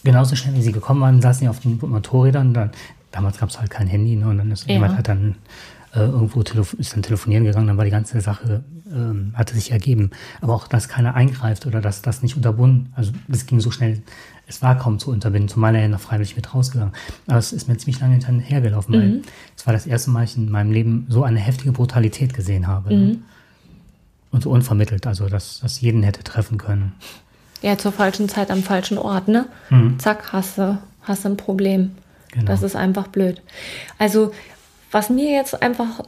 [0.05, 2.53] genauso schnell wie sie gekommen waren, saßen sie auf den Motorrädern.
[2.53, 2.71] Dann,
[3.13, 4.27] damals gab es halt kein Handy, ne?
[4.27, 4.73] Und dann ist ja.
[4.73, 5.35] jemand hat dann
[5.95, 10.11] äh, irgendwo ist dann telefonieren gegangen, dann war die ganze Sache, ähm, hatte sich ergeben.
[10.41, 14.01] Aber auch, dass keiner eingreift oder dass das nicht unterbunden, also das ging so schnell,
[14.47, 16.93] es war kaum zu unterbinden, zumal er ja noch freiwillig mit rausgegangen.
[17.27, 18.99] Aber es ist mir ziemlich lange hinterhergelaufen, mhm.
[18.99, 19.21] weil
[19.55, 22.89] es war das erste Mal, ich in meinem Leben so eine heftige Brutalität gesehen habe.
[22.89, 22.95] Ne?
[22.95, 23.07] Mhm.
[23.07, 23.17] Ne?
[24.31, 26.93] Und so unvermittelt, also dass das jeden hätte treffen können.
[27.61, 29.45] Ja, zur falschen Zeit am falschen Ort, ne?
[29.69, 29.99] Mhm.
[29.99, 31.91] Zack, hast du, hast du ein Problem.
[32.33, 32.45] Genau.
[32.45, 33.41] Das ist einfach blöd.
[33.99, 34.33] Also,
[34.91, 36.01] was mir jetzt einfach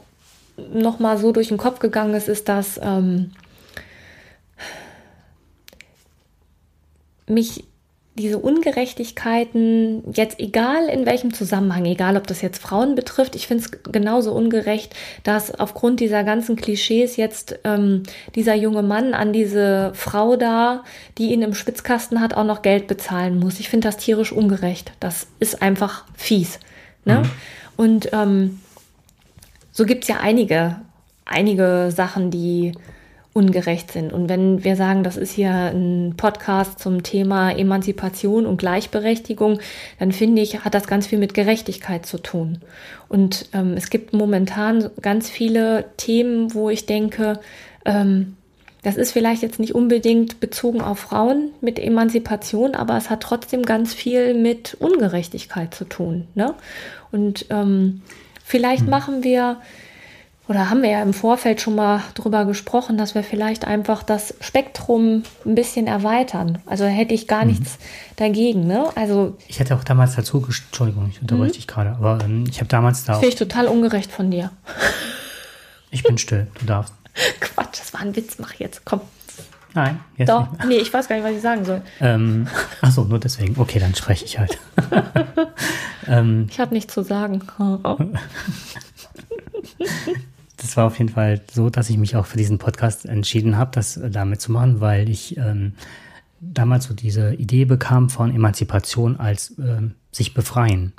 [0.56, 3.30] nochmal so durch den Kopf gegangen ist, ist, dass ähm,
[7.28, 7.64] mich
[8.18, 13.64] diese Ungerechtigkeiten, jetzt egal in welchem Zusammenhang, egal ob das jetzt Frauen betrifft, ich finde
[13.64, 19.92] es genauso ungerecht, dass aufgrund dieser ganzen Klischees jetzt ähm, dieser junge Mann an diese
[19.94, 20.82] Frau da,
[21.18, 23.60] die ihn im Spitzkasten hat, auch noch Geld bezahlen muss.
[23.60, 24.92] Ich finde das tierisch ungerecht.
[24.98, 26.58] Das ist einfach fies.
[27.04, 27.18] Ne?
[27.18, 27.30] Mhm.
[27.76, 28.60] Und ähm,
[29.72, 30.76] so gibt's ja einige,
[31.26, 32.72] einige Sachen, die
[33.36, 34.14] ungerecht sind.
[34.14, 39.60] Und wenn wir sagen, das ist hier ein Podcast zum Thema Emanzipation und Gleichberechtigung,
[39.98, 42.62] dann finde ich, hat das ganz viel mit Gerechtigkeit zu tun.
[43.08, 47.38] Und ähm, es gibt momentan ganz viele Themen, wo ich denke,
[47.84, 48.36] ähm,
[48.82, 53.64] das ist vielleicht jetzt nicht unbedingt bezogen auf Frauen mit Emanzipation, aber es hat trotzdem
[53.64, 56.26] ganz viel mit Ungerechtigkeit zu tun.
[56.34, 56.54] Ne?
[57.12, 58.00] Und ähm,
[58.42, 58.90] vielleicht hm.
[58.90, 59.58] machen wir
[60.48, 64.34] oder haben wir ja im Vorfeld schon mal drüber gesprochen, dass wir vielleicht einfach das
[64.40, 66.58] Spektrum ein bisschen erweitern.
[66.66, 67.50] Also hätte ich gar mhm.
[67.50, 67.78] nichts
[68.16, 68.66] dagegen.
[68.66, 68.86] Ne?
[68.94, 71.54] Also ich hätte auch damals dazu, Entschuldigung, ich unterbreche mhm.
[71.54, 73.14] dich gerade, aber ähm, ich habe damals da.
[73.14, 74.50] Finde ich total ungerecht von dir.
[75.92, 76.92] Ich bin still, du darfst.
[77.40, 79.00] Quatsch, das war ein Witz, mach jetzt, komm.
[79.72, 80.64] Nein, jetzt Doch, nicht.
[80.66, 81.82] nee, ich weiß gar nicht, was ich sagen soll.
[82.00, 82.48] Ähm,
[82.80, 83.58] achso, nur deswegen.
[83.58, 84.58] Okay, dann spreche ich halt.
[86.06, 87.42] ähm, ich habe nichts zu sagen.
[90.66, 93.70] Das war auf jeden Fall so, dass ich mich auch für diesen Podcast entschieden habe,
[93.72, 95.74] das äh, damit zu machen, weil ich ähm,
[96.40, 100.92] damals so diese Idee bekam von Emanzipation als ähm, sich befreien.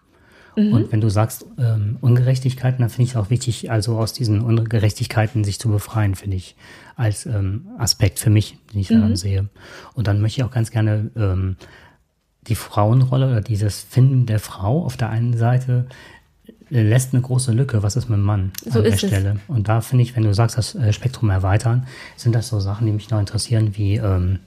[0.56, 0.74] Mhm.
[0.74, 4.42] Und wenn du sagst ähm, Ungerechtigkeiten, dann finde ich es auch wichtig, also aus diesen
[4.42, 6.56] Ungerechtigkeiten sich zu befreien, finde ich
[6.96, 9.16] als ähm, Aspekt für mich, den ich mhm.
[9.16, 9.50] sehe.
[9.94, 11.58] Und dann möchte ich auch ganz gerne ähm,
[12.48, 15.88] die Frauenrolle oder dieses Finden der Frau auf der einen Seite
[16.70, 17.84] lässt eine große Lücke.
[17.84, 19.34] Was ist mit dem Mann so an der Stelle?
[19.36, 19.56] Es.
[19.56, 22.88] Und da finde ich, wenn du sagst, das äh, Spektrum erweitern, sind das so Sachen,
[22.88, 24.40] die mich noch interessieren, wie ähm,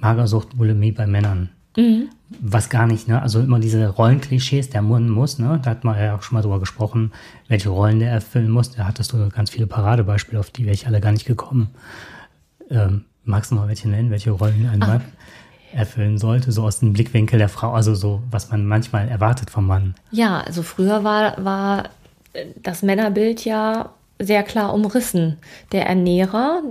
[0.00, 1.50] Magersucht, Bulimie bei Männern.
[1.76, 2.08] Mhm.
[2.40, 3.20] Was gar nicht, ne?
[3.20, 5.60] Also immer diese Rollenklischees, der Mann muss, ne?
[5.62, 7.12] Da hat man ja auch schon mal drüber gesprochen,
[7.48, 8.70] welche Rollen der erfüllen muss.
[8.70, 11.68] Da hattest du ganz viele Paradebeispiele, auf die wäre ich alle gar nicht gekommen.
[12.70, 15.02] Ähm, magst du mal welche nennen, welche Rollen ein Mann?
[15.74, 19.66] Erfüllen sollte, so aus dem Blickwinkel der Frau, also so, was man manchmal erwartet vom
[19.66, 19.94] Mann.
[20.10, 21.84] Ja, also früher war, war
[22.62, 25.38] das Männerbild ja sehr klar umrissen.
[25.72, 26.62] Der Ernährer,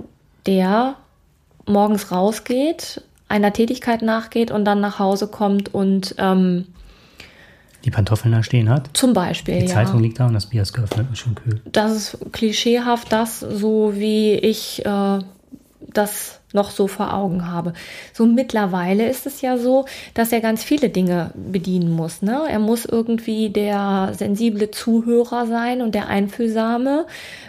[0.46, 0.96] der
[1.66, 6.66] morgens rausgeht, einer Tätigkeit nachgeht und dann nach Hause kommt und ähm,
[7.84, 8.90] die Pantoffeln da stehen hat.
[8.94, 9.60] Zum Beispiel.
[9.60, 11.60] Die Zeitung liegt da und das Bier ist geöffnet und schon kühl.
[11.70, 15.18] Das ist klischeehaft, das so wie ich äh,
[15.92, 17.72] das noch so vor Augen habe.
[18.12, 22.22] So mittlerweile ist es ja so, dass er ganz viele Dinge bedienen muss.
[22.22, 22.42] Ne?
[22.48, 27.06] Er muss irgendwie der sensible Zuhörer sein und der Einfühlsame,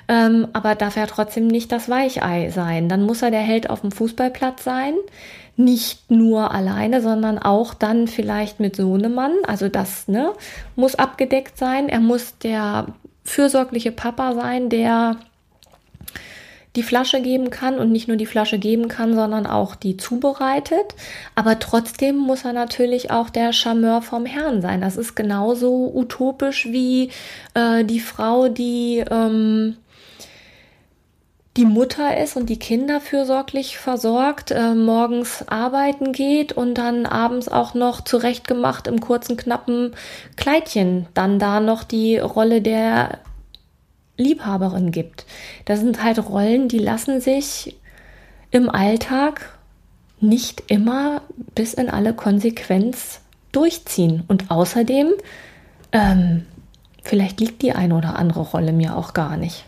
[0.07, 2.89] ähm, aber darf er trotzdem nicht das Weichei sein.
[2.89, 4.95] Dann muss er der Held auf dem Fußballplatz sein.
[5.57, 9.31] Nicht nur alleine, sondern auch dann vielleicht mit Sohnemann.
[9.47, 10.33] Also das ne,
[10.75, 11.87] muss abgedeckt sein.
[11.87, 12.87] Er muss der
[13.23, 15.17] fürsorgliche Papa sein, der
[16.75, 20.95] die Flasche geben kann und nicht nur die Flasche geben kann, sondern auch die zubereitet.
[21.35, 24.81] Aber trotzdem muss er natürlich auch der Charmeur vom Herrn sein.
[24.81, 27.09] Das ist genauso utopisch wie
[27.53, 29.77] äh, die Frau, die ähm,
[31.57, 37.47] die Mutter ist und die Kinder fürsorglich versorgt, äh, morgens arbeiten geht und dann abends
[37.47, 39.95] auch noch zurechtgemacht im kurzen, knappen
[40.35, 43.19] Kleidchen dann da noch die Rolle der
[44.17, 45.25] Liebhaberin gibt.
[45.65, 47.75] Das sind halt Rollen, die lassen sich
[48.51, 49.58] im Alltag
[50.21, 51.21] nicht immer
[51.54, 54.23] bis in alle Konsequenz durchziehen.
[54.28, 55.12] Und außerdem,
[55.91, 56.45] ähm,
[57.04, 59.65] vielleicht liegt die eine oder andere Rolle mir auch gar nicht.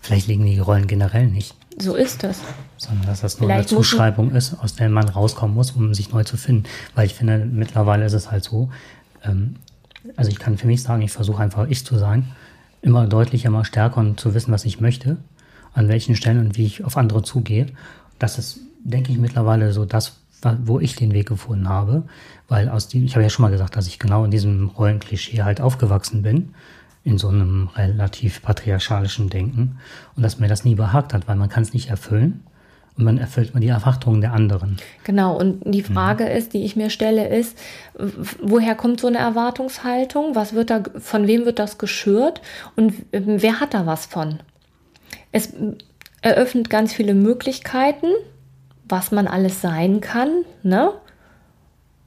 [0.00, 1.54] Vielleicht liegen die Rollen generell nicht.
[1.78, 2.40] So ist es.
[2.76, 6.12] Sondern dass das nur Vielleicht eine Zuschreibung ist, aus der man rauskommen muss, um sich
[6.12, 6.64] neu zu finden.
[6.94, 8.70] Weil ich finde, mittlerweile ist es halt so,
[9.24, 9.56] ähm,
[10.16, 12.32] also ich kann für mich sagen, ich versuche einfach ich zu sein,
[12.82, 15.16] immer deutlicher, immer stärker und zu wissen, was ich möchte,
[15.72, 17.66] an welchen Stellen und wie ich auf andere zugehe.
[18.18, 20.18] Das ist, denke ich, mittlerweile so das,
[20.64, 22.02] wo ich den Weg gefunden habe,
[22.48, 25.42] weil aus dem, ich habe ja schon mal gesagt, dass ich genau in diesem Rollenklischee
[25.42, 26.54] halt aufgewachsen bin,
[27.04, 29.78] in so einem relativ patriarchalischen Denken
[30.16, 32.44] und dass mir das nie behagt hat, weil man kann es nicht erfüllen
[32.96, 34.76] und man erfüllt man die Erwartungen der anderen.
[35.04, 35.94] Genau, und die mhm.
[35.94, 36.30] Frage mhm.
[36.30, 37.56] ist, die ich mir stelle, ist,
[38.40, 40.34] woher kommt so eine Erwartungshaltung?
[40.34, 42.42] Was wird da, von wem wird das geschürt
[42.76, 44.40] und wer hat da was von?
[45.30, 45.54] Es
[46.20, 48.08] eröffnet ganz viele Möglichkeiten,
[48.88, 50.90] was man alles sein kann, ne?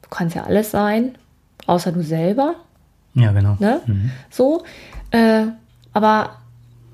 [0.04, 1.18] Du kannst ja alles sein,
[1.66, 2.56] außer du selber.
[3.16, 3.58] Ja, genau.
[3.60, 3.82] Ne?
[3.88, 4.12] Mhm.
[4.30, 4.64] So,
[5.10, 5.46] äh,
[5.94, 6.38] aber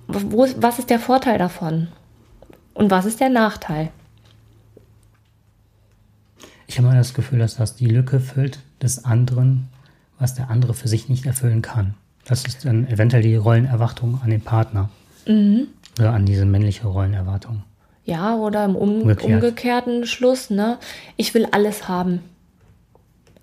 [0.07, 1.89] wo, was ist der Vorteil davon?
[2.73, 3.89] Und was ist der Nachteil?
[6.67, 9.67] Ich habe mal das Gefühl, dass das die Lücke füllt des anderen,
[10.17, 11.95] was der andere für sich nicht erfüllen kann.
[12.25, 14.89] Das ist dann eventuell die Rollenerwartung an den Partner.
[15.27, 15.67] Mhm.
[15.99, 17.63] Oder an diese männliche Rollenerwartung.
[18.05, 19.31] Ja, oder im um Umgekehrt.
[19.31, 20.77] umgekehrten Schluss, ne?
[21.17, 22.21] Ich will alles haben.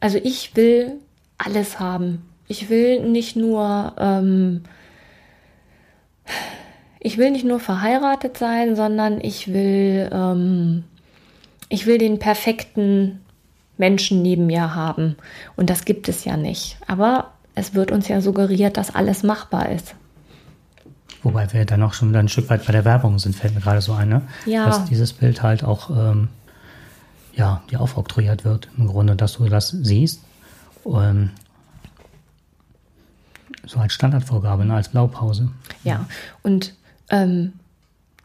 [0.01, 0.95] Also ich will
[1.37, 2.23] alles haben.
[2.47, 4.63] Ich will nicht nur ähm,
[7.01, 10.85] ich will nicht nur verheiratet sein, sondern ich will, ähm,
[11.69, 13.21] ich will den perfekten
[13.77, 15.17] Menschen neben mir haben.
[15.57, 16.77] Und das gibt es ja nicht.
[16.87, 19.95] Aber es wird uns ja suggeriert, dass alles machbar ist.
[21.23, 23.81] Wobei wir dann auch schon ein Stück weit bei der Werbung sind, fällt mir gerade
[23.81, 24.23] so ein, ne?
[24.47, 24.67] ja.
[24.67, 26.29] dass dieses Bild halt auch ähm,
[27.35, 28.69] ja, dir aufoktroyiert wird.
[28.77, 30.23] Im Grunde, dass du das siehst.
[30.87, 31.31] Ähm,
[33.67, 34.75] so als Standardvorgabe, ne?
[34.75, 35.51] als Blaupause.
[35.85, 36.07] Ja,
[36.43, 36.75] und
[37.11, 37.53] ähm,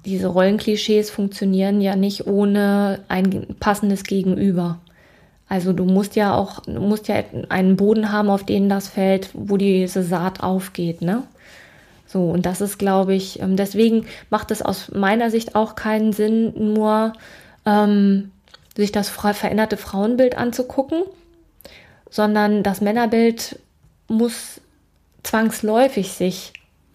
[0.06, 4.80] diese Rollenklischees funktionieren ja nicht ohne ein passendes Gegenüber.
[5.48, 9.58] Also du musst ja auch, musst ja einen Boden haben, auf den das fällt, wo
[9.58, 11.24] diese Saat aufgeht, ne?
[12.06, 16.14] So, und das ist, glaube ich, ähm, deswegen macht es aus meiner Sicht auch keinen
[16.14, 17.14] Sinn, nur
[17.66, 18.32] ähm,
[18.76, 21.04] sich das veränderte Frauenbild anzugucken,
[22.10, 23.60] sondern das Männerbild
[24.08, 24.62] muss
[25.24, 26.54] zwangsläufig sich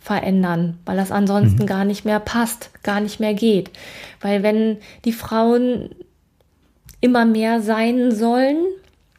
[0.08, 1.66] verändern, weil das ansonsten mhm.
[1.66, 3.70] gar nicht mehr passt, gar nicht mehr geht.
[4.22, 5.90] Weil wenn die Frauen
[7.02, 8.56] immer mehr sein sollen,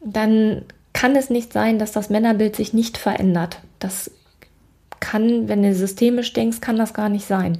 [0.03, 3.59] dann kann es nicht sein, dass das Männerbild sich nicht verändert.
[3.77, 4.09] Das
[4.99, 7.59] kann, wenn du systemisch denkst, kann das gar nicht sein.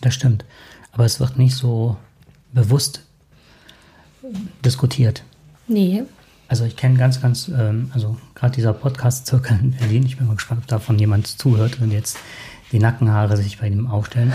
[0.00, 0.44] Das stimmt.
[0.92, 1.96] Aber es wird nicht so
[2.52, 3.04] bewusst
[4.64, 5.24] diskutiert.
[5.66, 6.04] Nee.
[6.50, 10.34] Also ich kenne ganz, ganz, ähm, also gerade dieser Podcast-Zirkel in Berlin, ich bin mal
[10.34, 12.18] gespannt, ob davon jemand zuhört und jetzt
[12.72, 14.32] die Nackenhaare sich bei ihm aufstellen.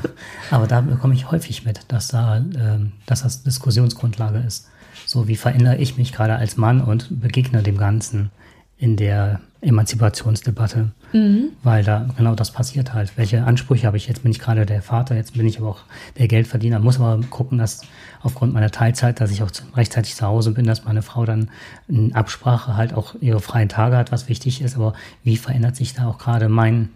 [0.52, 4.68] Aber da bekomme ich häufig mit, dass da, ähm, dass das Diskussionsgrundlage ist.
[5.06, 8.30] So wie verändere ich mich gerade als Mann und begegne dem Ganzen
[8.78, 11.48] in der Emanzipationsdebatte, mhm.
[11.64, 13.16] weil da genau das passiert halt.
[13.16, 14.06] Welche Ansprüche habe ich?
[14.06, 15.80] Jetzt bin ich gerade der Vater, jetzt bin ich aber auch
[16.18, 17.82] der Geldverdiener, muss aber gucken, dass
[18.22, 21.50] aufgrund meiner Teilzeit, dass ich auch rechtzeitig zu Hause bin, dass meine Frau dann
[21.88, 24.76] in Absprache halt auch ihre freien Tage hat, was wichtig ist.
[24.76, 26.90] Aber wie verändert sich da auch gerade mein,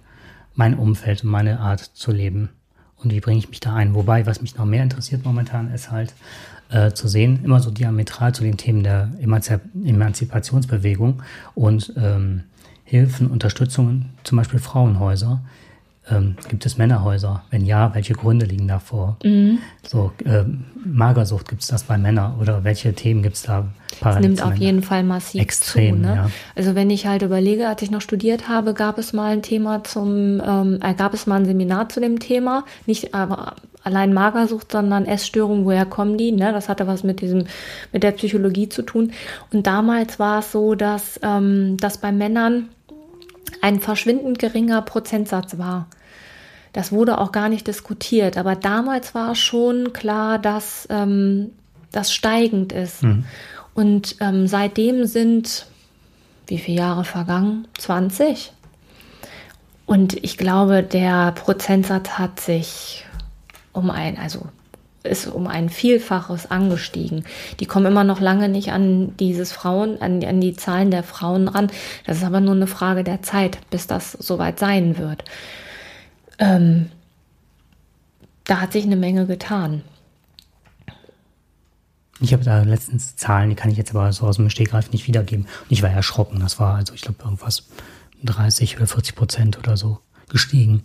[0.54, 2.50] mein Umfeld und meine Art zu leben?
[2.96, 3.94] Und wie bringe ich mich da ein?
[3.94, 6.14] Wobei, was mich noch mehr interessiert momentan, ist halt,
[6.70, 11.22] äh, zu sehen, immer so diametral zu den Themen der Emanzip Emanzipationsbewegung
[11.54, 12.44] und ähm,
[12.90, 15.40] Hilfen, Unterstützungen, zum Beispiel Frauenhäuser.
[16.10, 17.44] Ähm, gibt es Männerhäuser?
[17.50, 19.16] Wenn ja, welche Gründe liegen davor?
[19.22, 19.58] Mhm.
[19.86, 20.42] So, äh,
[20.84, 23.68] Magersucht gibt es das bei Männern oder welche Themen gibt es da?
[24.04, 26.08] Es nimmt auf jeden Fall massiv Extrem, zu.
[26.08, 26.14] Ne?
[26.16, 26.30] Ja.
[26.56, 29.84] Also wenn ich halt überlege, als ich noch studiert habe, gab es mal ein Thema
[29.84, 34.72] zum, ähm, äh, gab es mal ein Seminar zu dem Thema, nicht aber allein Magersucht,
[34.72, 36.32] sondern Essstörung, woher kommen die?
[36.32, 36.52] Ne?
[36.52, 37.46] Das hatte was mit diesem,
[37.92, 39.12] mit der Psychologie zu tun.
[39.52, 42.68] Und damals war es so, dass, ähm, dass bei Männern
[43.60, 45.86] ein verschwindend geringer Prozentsatz war.
[46.72, 51.50] Das wurde auch gar nicht diskutiert, aber damals war schon klar, dass ähm,
[51.90, 53.02] das steigend ist.
[53.02, 53.24] Mhm.
[53.74, 55.66] Und ähm, seitdem sind
[56.50, 57.66] wie viele Jahre vergangen?
[57.78, 58.52] 20.
[59.86, 63.06] Und ich glaube, der Prozentsatz hat sich
[63.72, 64.46] um ein, also
[65.02, 67.24] ist um ein Vielfaches angestiegen.
[67.58, 71.48] Die kommen immer noch lange nicht an dieses Frauen, an, an die Zahlen der Frauen
[71.48, 71.70] ran.
[72.06, 75.24] Das ist aber nur eine Frage der Zeit, bis das soweit sein wird.
[76.38, 76.90] Ähm,
[78.44, 79.82] da hat sich eine Menge getan.
[82.20, 85.06] Ich habe da letztens Zahlen, die kann ich jetzt aber so aus dem Stegreif nicht
[85.06, 85.46] wiedergeben.
[85.46, 86.40] Und ich war erschrocken.
[86.40, 87.64] Das war also, ich glaube, irgendwas
[88.24, 90.82] 30 oder 40 Prozent oder so gestiegen.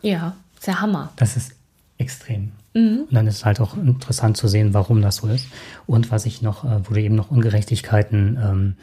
[0.00, 1.12] Ja, sehr Hammer.
[1.16, 1.52] Das ist
[1.98, 2.52] extrem.
[2.78, 3.04] Mhm.
[3.08, 5.48] Und dann ist es halt auch interessant zu sehen, warum das so ist.
[5.86, 8.74] Und was ich noch, äh, wo du eben noch Ungerechtigkeiten ähm,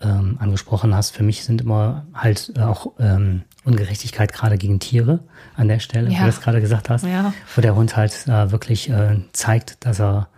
[0.00, 5.20] ähm, angesprochen hast, für mich sind immer halt äh, auch ähm, Ungerechtigkeit gerade gegen Tiere
[5.56, 6.16] an der Stelle, ja.
[6.16, 7.32] wie du das gerade gesagt hast, ja.
[7.54, 10.28] wo der Hund halt äh, wirklich äh, zeigt, dass er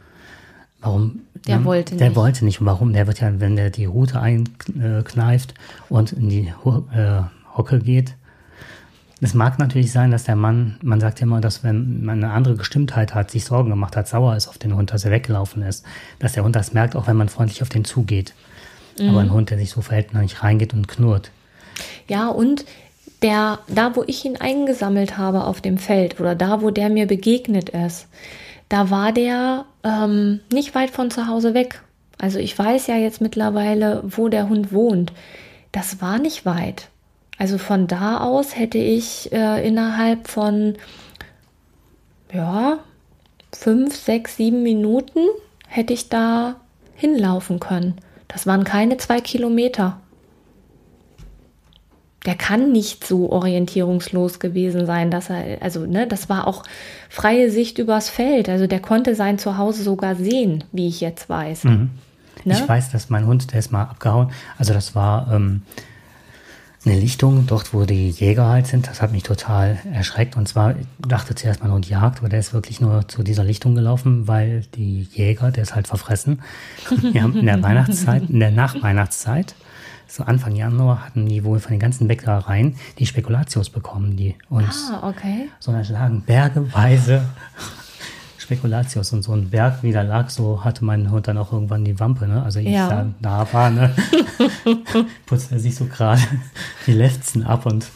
[0.80, 1.20] Warum?
[1.46, 1.64] Der ne?
[1.64, 2.00] wollte nicht.
[2.00, 2.60] Der wollte nicht.
[2.60, 2.92] Und warum?
[2.92, 5.54] Der wird ja, wenn der die Rute einkneift
[5.88, 6.52] und in die
[6.94, 7.22] äh,
[7.56, 8.14] Hocke geht.
[9.20, 12.32] Es mag natürlich sein, dass der Mann, man sagt ja immer, dass wenn man eine
[12.32, 15.62] andere Gestimmtheit hat, sich Sorgen gemacht hat, sauer ist auf den Hund, dass er weggelaufen
[15.62, 15.84] ist,
[16.20, 18.34] dass der Hund das merkt, auch wenn man freundlich auf den zugeht.
[18.98, 19.08] Mhm.
[19.08, 21.30] Aber ein Hund, der sich so verhält, nicht reingeht und knurrt.
[22.06, 22.64] Ja, und
[23.22, 27.06] der, da wo ich ihn eingesammelt habe auf dem Feld oder da, wo der mir
[27.06, 28.06] begegnet ist,
[28.68, 31.82] da war der ähm, nicht weit von zu Hause weg.
[32.18, 35.12] Also ich weiß ja jetzt mittlerweile, wo der Hund wohnt.
[35.72, 36.88] Das war nicht weit.
[37.38, 40.74] Also von da aus hätte ich äh, innerhalb von
[42.32, 42.78] ja
[43.52, 45.20] fünf, sechs, sieben Minuten
[45.66, 46.56] hätte ich da
[46.94, 47.94] hinlaufen können.
[48.26, 50.00] Das waren keine zwei Kilometer
[52.26, 56.62] der kann nicht so orientierungslos gewesen sein, dass er, also, ne, das war auch
[57.08, 58.48] freie Sicht übers Feld.
[58.48, 61.64] Also der konnte sein Zuhause sogar sehen, wie ich jetzt weiß.
[61.64, 61.90] Mhm.
[62.44, 62.54] Ne?
[62.54, 64.30] Ich weiß, dass mein Hund, der ist mal abgehauen.
[64.58, 65.62] Also das war ähm,
[66.88, 68.86] eine Lichtung, dort wo die Jäger halt sind.
[68.86, 70.36] Das hat mich total erschreckt.
[70.36, 73.74] Und zwar dachte zuerst mein Hund jagt, aber der ist wirklich nur zu dieser Lichtung
[73.74, 76.40] gelaufen, weil die Jäger, der ist halt verfressen.
[77.12, 79.54] Wir haben in der Weihnachtszeit, in der Nachweihnachtszeit,
[80.06, 84.90] so Anfang Januar hatten die wohl von den ganzen Bäckereien die Spekulatius bekommen, die uns.
[84.90, 85.50] Ah, okay.
[85.60, 87.22] So lagen bergeweise
[88.48, 91.84] Spekulatius und so ein Berg wie da lag, so hatte mein Hund dann auch irgendwann
[91.84, 92.42] die Wampe, ne?
[92.42, 92.88] Also ich ja.
[92.88, 93.94] da, da war, ne?
[95.26, 96.22] Putzte er sich so gerade
[96.86, 97.90] die Lefzen ab und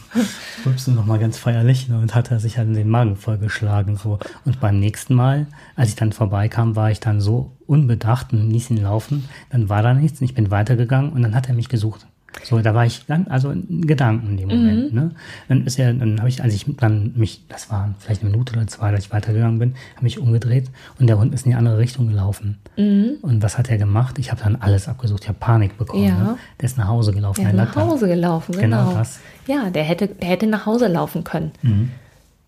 [0.63, 1.97] rülpste nochmal ganz feierlich ne?
[1.97, 4.19] und hat er sich halt in den Magen vollgeschlagen, so.
[4.45, 8.69] Und beim nächsten Mal, als ich dann vorbeikam, war ich dann so unbedacht und ließ
[8.69, 9.27] ihn laufen.
[9.49, 12.05] Dann war da nichts und ich bin weitergegangen und dann hat er mich gesucht.
[12.43, 14.93] So, da war ich dann, also in Gedanken in dem Moment.
[14.93, 14.99] Mhm.
[14.99, 15.11] Ne?
[15.47, 18.53] Dann ist er, dann habe ich, als ich dann mich, das war vielleicht eine Minute
[18.53, 20.69] oder zwei, dass ich weitergegangen bin, habe mich umgedreht
[20.99, 22.57] und der Hund ist in die andere Richtung gelaufen.
[22.75, 23.17] Mhm.
[23.21, 24.17] Und was hat er gemacht?
[24.19, 26.05] Ich habe dann alles abgesucht, ich habe Panik bekommen.
[26.05, 26.17] Ja.
[26.17, 26.37] Ne?
[26.59, 27.41] Der ist nach Hause gelaufen.
[27.41, 28.85] Der ist nach Hause gelaufen, genau.
[28.85, 28.97] genau.
[28.97, 29.19] das.
[29.47, 31.51] Ja, der hätte, der hätte nach Hause laufen können.
[31.61, 31.91] Mhm.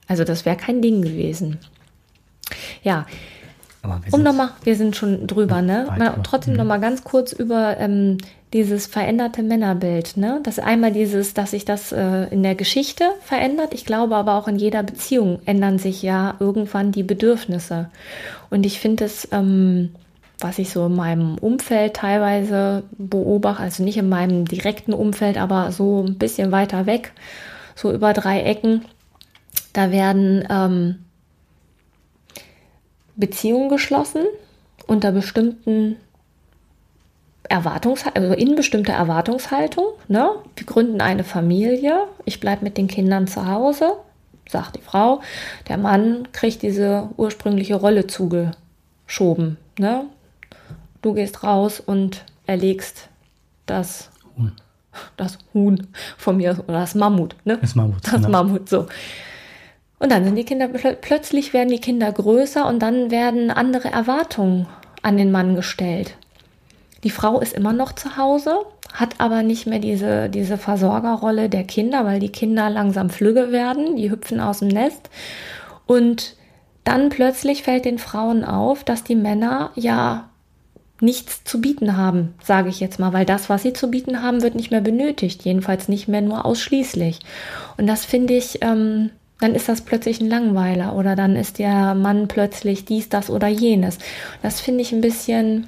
[0.07, 1.57] Also das wäre kein Ding gewesen.
[2.83, 3.05] Ja,
[4.11, 5.87] um nochmal, wir sind schon drüber, ne?
[5.97, 6.59] Mal, trotzdem mhm.
[6.59, 8.17] nochmal ganz kurz über ähm,
[8.53, 10.39] dieses veränderte Männerbild, ne?
[10.43, 13.73] Das einmal dieses, dass sich das äh, in der Geschichte verändert.
[13.73, 17.89] Ich glaube aber auch in jeder Beziehung ändern sich ja irgendwann die Bedürfnisse.
[18.49, 19.89] Und ich finde es, ähm,
[20.39, 25.71] was ich so in meinem Umfeld teilweise beobachte, also nicht in meinem direkten Umfeld, aber
[25.71, 27.13] so ein bisschen weiter weg,
[27.75, 28.85] so über drei Ecken,
[29.73, 31.04] da werden ähm,
[33.15, 34.25] Beziehungen geschlossen
[34.87, 35.97] unter bestimmten
[37.49, 39.85] Erwartungs also in bestimmter Erwartungshaltung.
[40.07, 40.29] Ne?
[40.55, 42.07] Wir gründen eine Familie.
[42.25, 43.93] Ich bleibe mit den Kindern zu Hause,
[44.49, 45.21] sagt die Frau.
[45.67, 49.57] Der Mann kriegt diese ursprüngliche Rolle zugeschoben.
[49.77, 50.05] Ne?
[51.01, 53.09] Du gehst raus und erlegst
[53.65, 54.51] das Huhn,
[55.17, 57.35] das Huhn von mir oder das Mammut.
[57.45, 57.57] Ne?
[57.61, 58.05] Das Mammut.
[58.05, 58.29] Das genau.
[58.29, 58.87] Mammut so.
[59.99, 64.67] Und dann sind die Kinder plötzlich werden die Kinder größer und dann werden andere Erwartungen
[65.01, 66.15] an den Mann gestellt.
[67.03, 68.57] Die Frau ist immer noch zu Hause,
[68.91, 73.95] hat aber nicht mehr diese, diese Versorgerrolle der Kinder, weil die Kinder langsam flügge werden,
[73.95, 75.09] die hüpfen aus dem Nest.
[75.85, 76.35] Und
[76.83, 80.29] dann plötzlich fällt den Frauen auf, dass die Männer ja
[81.01, 84.41] nichts zu bieten haben, sage ich jetzt mal, weil das, was sie zu bieten haben,
[84.41, 87.19] wird nicht mehr benötigt, jedenfalls nicht mehr nur ausschließlich.
[87.77, 91.93] Und das finde ich ähm, dann ist das plötzlich ein Langweiler oder dann ist der
[91.93, 93.97] Mann plötzlich dies, das oder jenes.
[94.41, 95.67] Das finde ich ein bisschen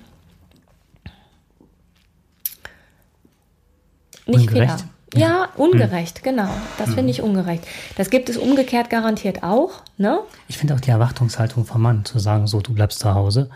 [4.26, 4.80] nicht ungerecht.
[4.80, 4.90] fair.
[5.16, 6.24] Ja, ungerecht, hm.
[6.24, 6.50] genau.
[6.78, 6.96] Das hm.
[6.96, 7.66] finde ich ungerecht.
[7.96, 9.82] Das gibt es umgekehrt garantiert auch.
[9.98, 10.20] Ne?
[10.48, 13.50] Ich finde auch die Erwartungshaltung vom Mann, zu sagen, so, du bleibst zu Hause,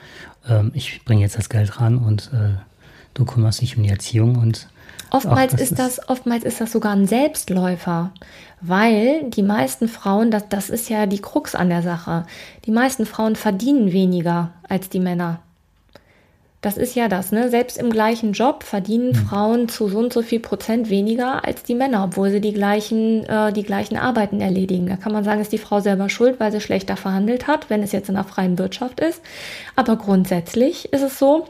[0.47, 2.57] ähm, ich bringe jetzt das Geld ran und äh,
[3.13, 4.67] du kümmerst dich um die Erziehung und
[5.13, 8.13] Oftmals ist das, oftmals ist das sogar ein Selbstläufer,
[8.61, 12.25] weil die meisten Frauen, das, das ist ja die Krux an der Sache,
[12.65, 15.41] die meisten Frauen verdienen weniger als die Männer.
[16.61, 17.49] Das ist ja das, ne?
[17.49, 19.25] Selbst im gleichen Job verdienen hm.
[19.25, 23.25] Frauen zu so und so viel Prozent weniger als die Männer, obwohl sie die gleichen,
[23.25, 24.85] äh, die gleichen Arbeiten erledigen.
[24.85, 27.81] Da kann man sagen, ist die Frau selber schuld, weil sie schlechter verhandelt hat, wenn
[27.81, 29.21] es jetzt in der freien Wirtschaft ist.
[29.75, 31.47] Aber grundsätzlich ist es so,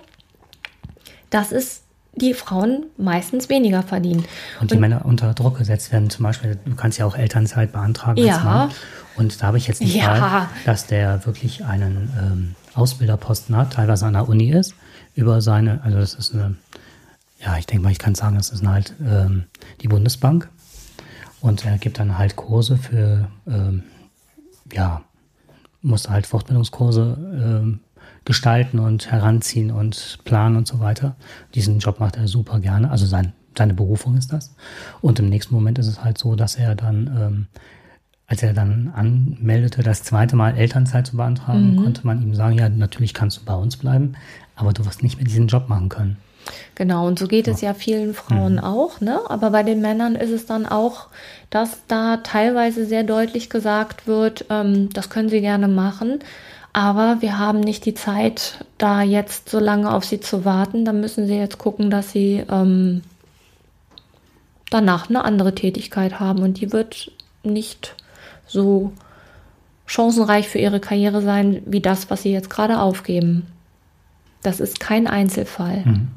[1.30, 1.84] dass es
[2.14, 4.26] die Frauen meistens weniger verdienen.
[4.60, 6.10] Und die und, Männer unter Druck gesetzt werden.
[6.10, 8.18] Zum Beispiel, du kannst ja auch Elternzeit beantragen.
[8.18, 8.70] Ja.
[9.16, 10.16] Und da habe ich jetzt nicht ja.
[10.16, 14.74] Fall, dass der wirklich einen ähm, Ausbilderposten hat, teilweise an der Uni ist
[15.16, 16.56] über seine, also das ist eine,
[17.40, 19.46] ja, ich denke mal, ich kann sagen, das ist halt ähm,
[19.82, 20.50] die Bundesbank.
[21.42, 23.84] Und er gibt dann halt Kurse für, ähm,
[24.72, 25.02] ja,
[25.82, 27.80] musste halt Fortbildungskurse ähm,
[28.26, 31.16] gestalten und heranziehen und planen und so weiter.
[31.56, 32.92] Diesen Job macht er super gerne.
[32.92, 34.56] Also sein, seine Berufung ist das.
[35.02, 37.48] Und im nächsten Moment ist es halt so, dass er dann, ähm,
[38.28, 41.84] als er dann anmeldete, das zweite Mal Elternzeit zu beantragen, mhm.
[41.84, 44.14] konnte man ihm sagen, ja, natürlich kannst du bei uns bleiben,
[44.56, 46.18] aber du wirst nicht mehr diesen Job machen können.
[46.76, 48.60] Genau, und so geht es ja vielen Frauen mhm.
[48.60, 49.20] auch, ne?
[49.28, 51.08] Aber bei den Männern ist es dann auch,
[51.50, 56.20] dass da teilweise sehr deutlich gesagt wird, ähm, das können sie gerne machen,
[56.74, 60.86] aber wir haben nicht die Zeit, da jetzt so lange auf sie zu warten.
[60.86, 63.02] Da müssen sie jetzt gucken, dass sie ähm,
[64.70, 67.12] danach eine andere Tätigkeit haben und die wird
[67.44, 67.96] nicht
[68.48, 68.94] so
[69.86, 73.48] chancenreich für ihre Karriere sein, wie das, was sie jetzt gerade aufgeben.
[74.42, 75.84] Das ist kein Einzelfall.
[75.86, 76.08] Mhm.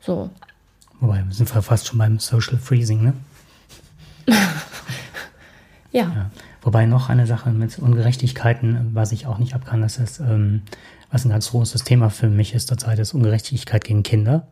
[0.00, 0.30] So.
[1.00, 3.14] Wobei, wir sind fast schon beim Social Freezing, ne?
[5.92, 6.02] ja.
[6.02, 6.30] ja.
[6.62, 10.62] Wobei noch eine Sache mit Ungerechtigkeiten, was ich auch nicht abkann, das ist, ähm,
[11.10, 14.46] was ein ganz großes Thema für mich ist zurzeit, ist Ungerechtigkeit gegen Kinder.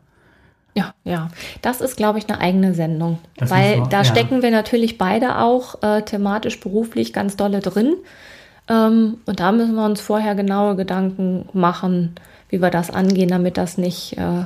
[0.74, 1.30] Ja, ja.
[1.62, 3.18] Das ist, glaube ich, eine eigene Sendung.
[3.36, 4.04] Das weil so, da ja.
[4.04, 7.94] stecken wir natürlich beide auch äh, thematisch, beruflich ganz dolle drin.
[8.68, 12.14] Ähm, und da müssen wir uns vorher genaue Gedanken machen,
[12.48, 14.44] wie wir das angehen, damit das nicht äh,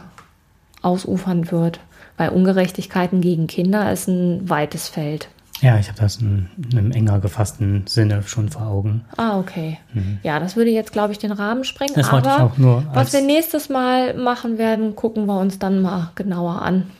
[0.82, 1.80] ausufern wird.
[2.16, 5.28] Weil Ungerechtigkeiten gegen Kinder ist ein weites Feld.
[5.64, 9.06] Ja, ich habe das in, in, einem enger gefassten Sinne schon vor Augen.
[9.16, 9.78] Ah, okay.
[9.94, 10.18] Mhm.
[10.22, 11.94] Ja, das würde jetzt, glaube ich, den Rahmen sprengen.
[11.94, 15.80] Das Aber ich auch nur was wir nächstes Mal machen werden, gucken wir uns dann
[15.80, 16.90] mal genauer an.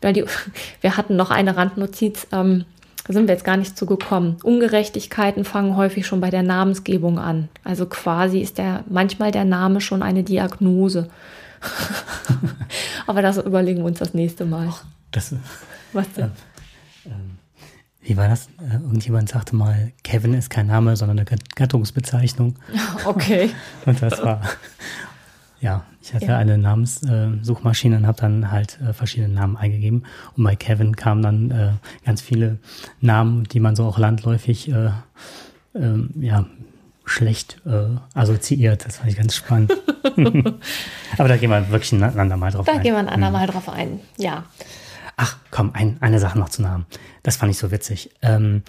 [0.00, 0.24] Weil die,
[0.80, 2.28] wir hatten noch eine Randnotiz.
[2.30, 2.64] Ähm,
[3.08, 4.36] da sind wir jetzt gar nicht zugekommen.
[4.44, 7.48] Ungerechtigkeiten fangen häufig schon bei der Namensgebung an.
[7.64, 11.08] Also quasi ist der manchmal der Name schon eine Diagnose.
[13.08, 14.68] Aber das überlegen wir uns das nächste Mal.
[14.70, 15.34] Ach, das,
[15.92, 16.26] Was denn?
[16.26, 16.49] Äh,
[18.02, 18.46] wie war das?
[18.58, 22.56] Äh, irgendjemand sagte mal, Kevin ist kein Name, sondern eine Gattungsbezeichnung.
[23.04, 23.50] Okay.
[23.86, 24.42] Und das war,
[25.60, 26.38] ja, ich hatte ja.
[26.38, 30.04] eine Namenssuchmaschine und habe dann halt äh, verschiedene Namen eingegeben.
[30.36, 31.72] Und bei Kevin kamen dann äh,
[32.04, 32.58] ganz viele
[33.00, 34.90] Namen, die man so auch landläufig äh,
[35.74, 36.46] äh, ja,
[37.04, 38.86] schlecht äh, assoziiert.
[38.86, 39.72] Das fand ich ganz spannend.
[41.18, 42.78] Aber da gehen wir wirklich ein andermal drauf da ein.
[42.78, 43.50] Da gehen wir ein andermal mhm.
[43.50, 44.44] drauf ein, ja.
[45.22, 46.86] Ach, komm, ein, eine Sache noch zu Namen.
[47.22, 48.08] Das fand ich so witzig.
[48.22, 48.62] Ähm,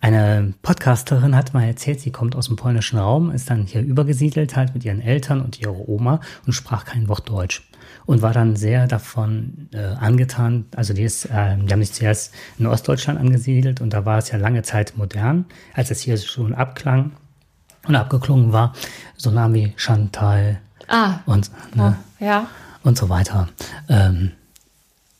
[0.00, 4.54] eine Podcasterin hat mal erzählt, sie kommt aus dem polnischen Raum, ist dann hier übergesiedelt
[4.54, 7.68] halt mit ihren Eltern und ihrer Oma und sprach kein Wort Deutsch.
[8.04, 12.32] Und war dann sehr davon äh, angetan, also die, ist, äh, die haben sich zuerst
[12.56, 16.54] in Ostdeutschland angesiedelt und da war es ja lange Zeit modern, als es hier schon
[16.54, 17.10] abklang
[17.88, 18.74] und abgeklungen war,
[19.16, 22.46] so Namen wie Chantal ah, und, ne, ja.
[22.84, 23.48] und so weiter.
[23.88, 24.30] Ähm,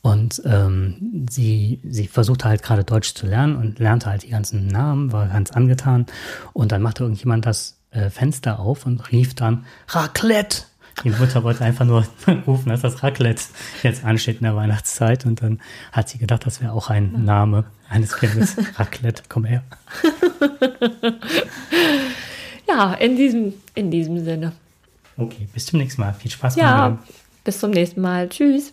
[0.07, 4.69] und ähm, sie, sie versuchte halt gerade Deutsch zu lernen und lernte halt die ganzen
[4.69, 6.07] Namen, war ganz angetan.
[6.53, 10.63] Und dann machte irgendjemand das äh, Fenster auf und rief dann Raclette.
[11.03, 12.07] Die Mutter wollte einfach nur
[12.47, 13.43] rufen, dass das Raclette
[13.83, 15.27] jetzt ansteht in der Weihnachtszeit.
[15.27, 15.59] Und dann
[15.91, 18.55] hat sie gedacht, das wäre auch ein Name eines Kindes.
[18.79, 19.65] Raclette, komm her.
[22.69, 24.53] ja, in diesem, in diesem Sinne.
[25.17, 26.15] Okay, bis zum nächsten Mal.
[26.15, 26.55] Viel Spaß.
[26.55, 26.97] Ja,
[27.43, 28.29] bis zum nächsten Mal.
[28.29, 28.73] Tschüss.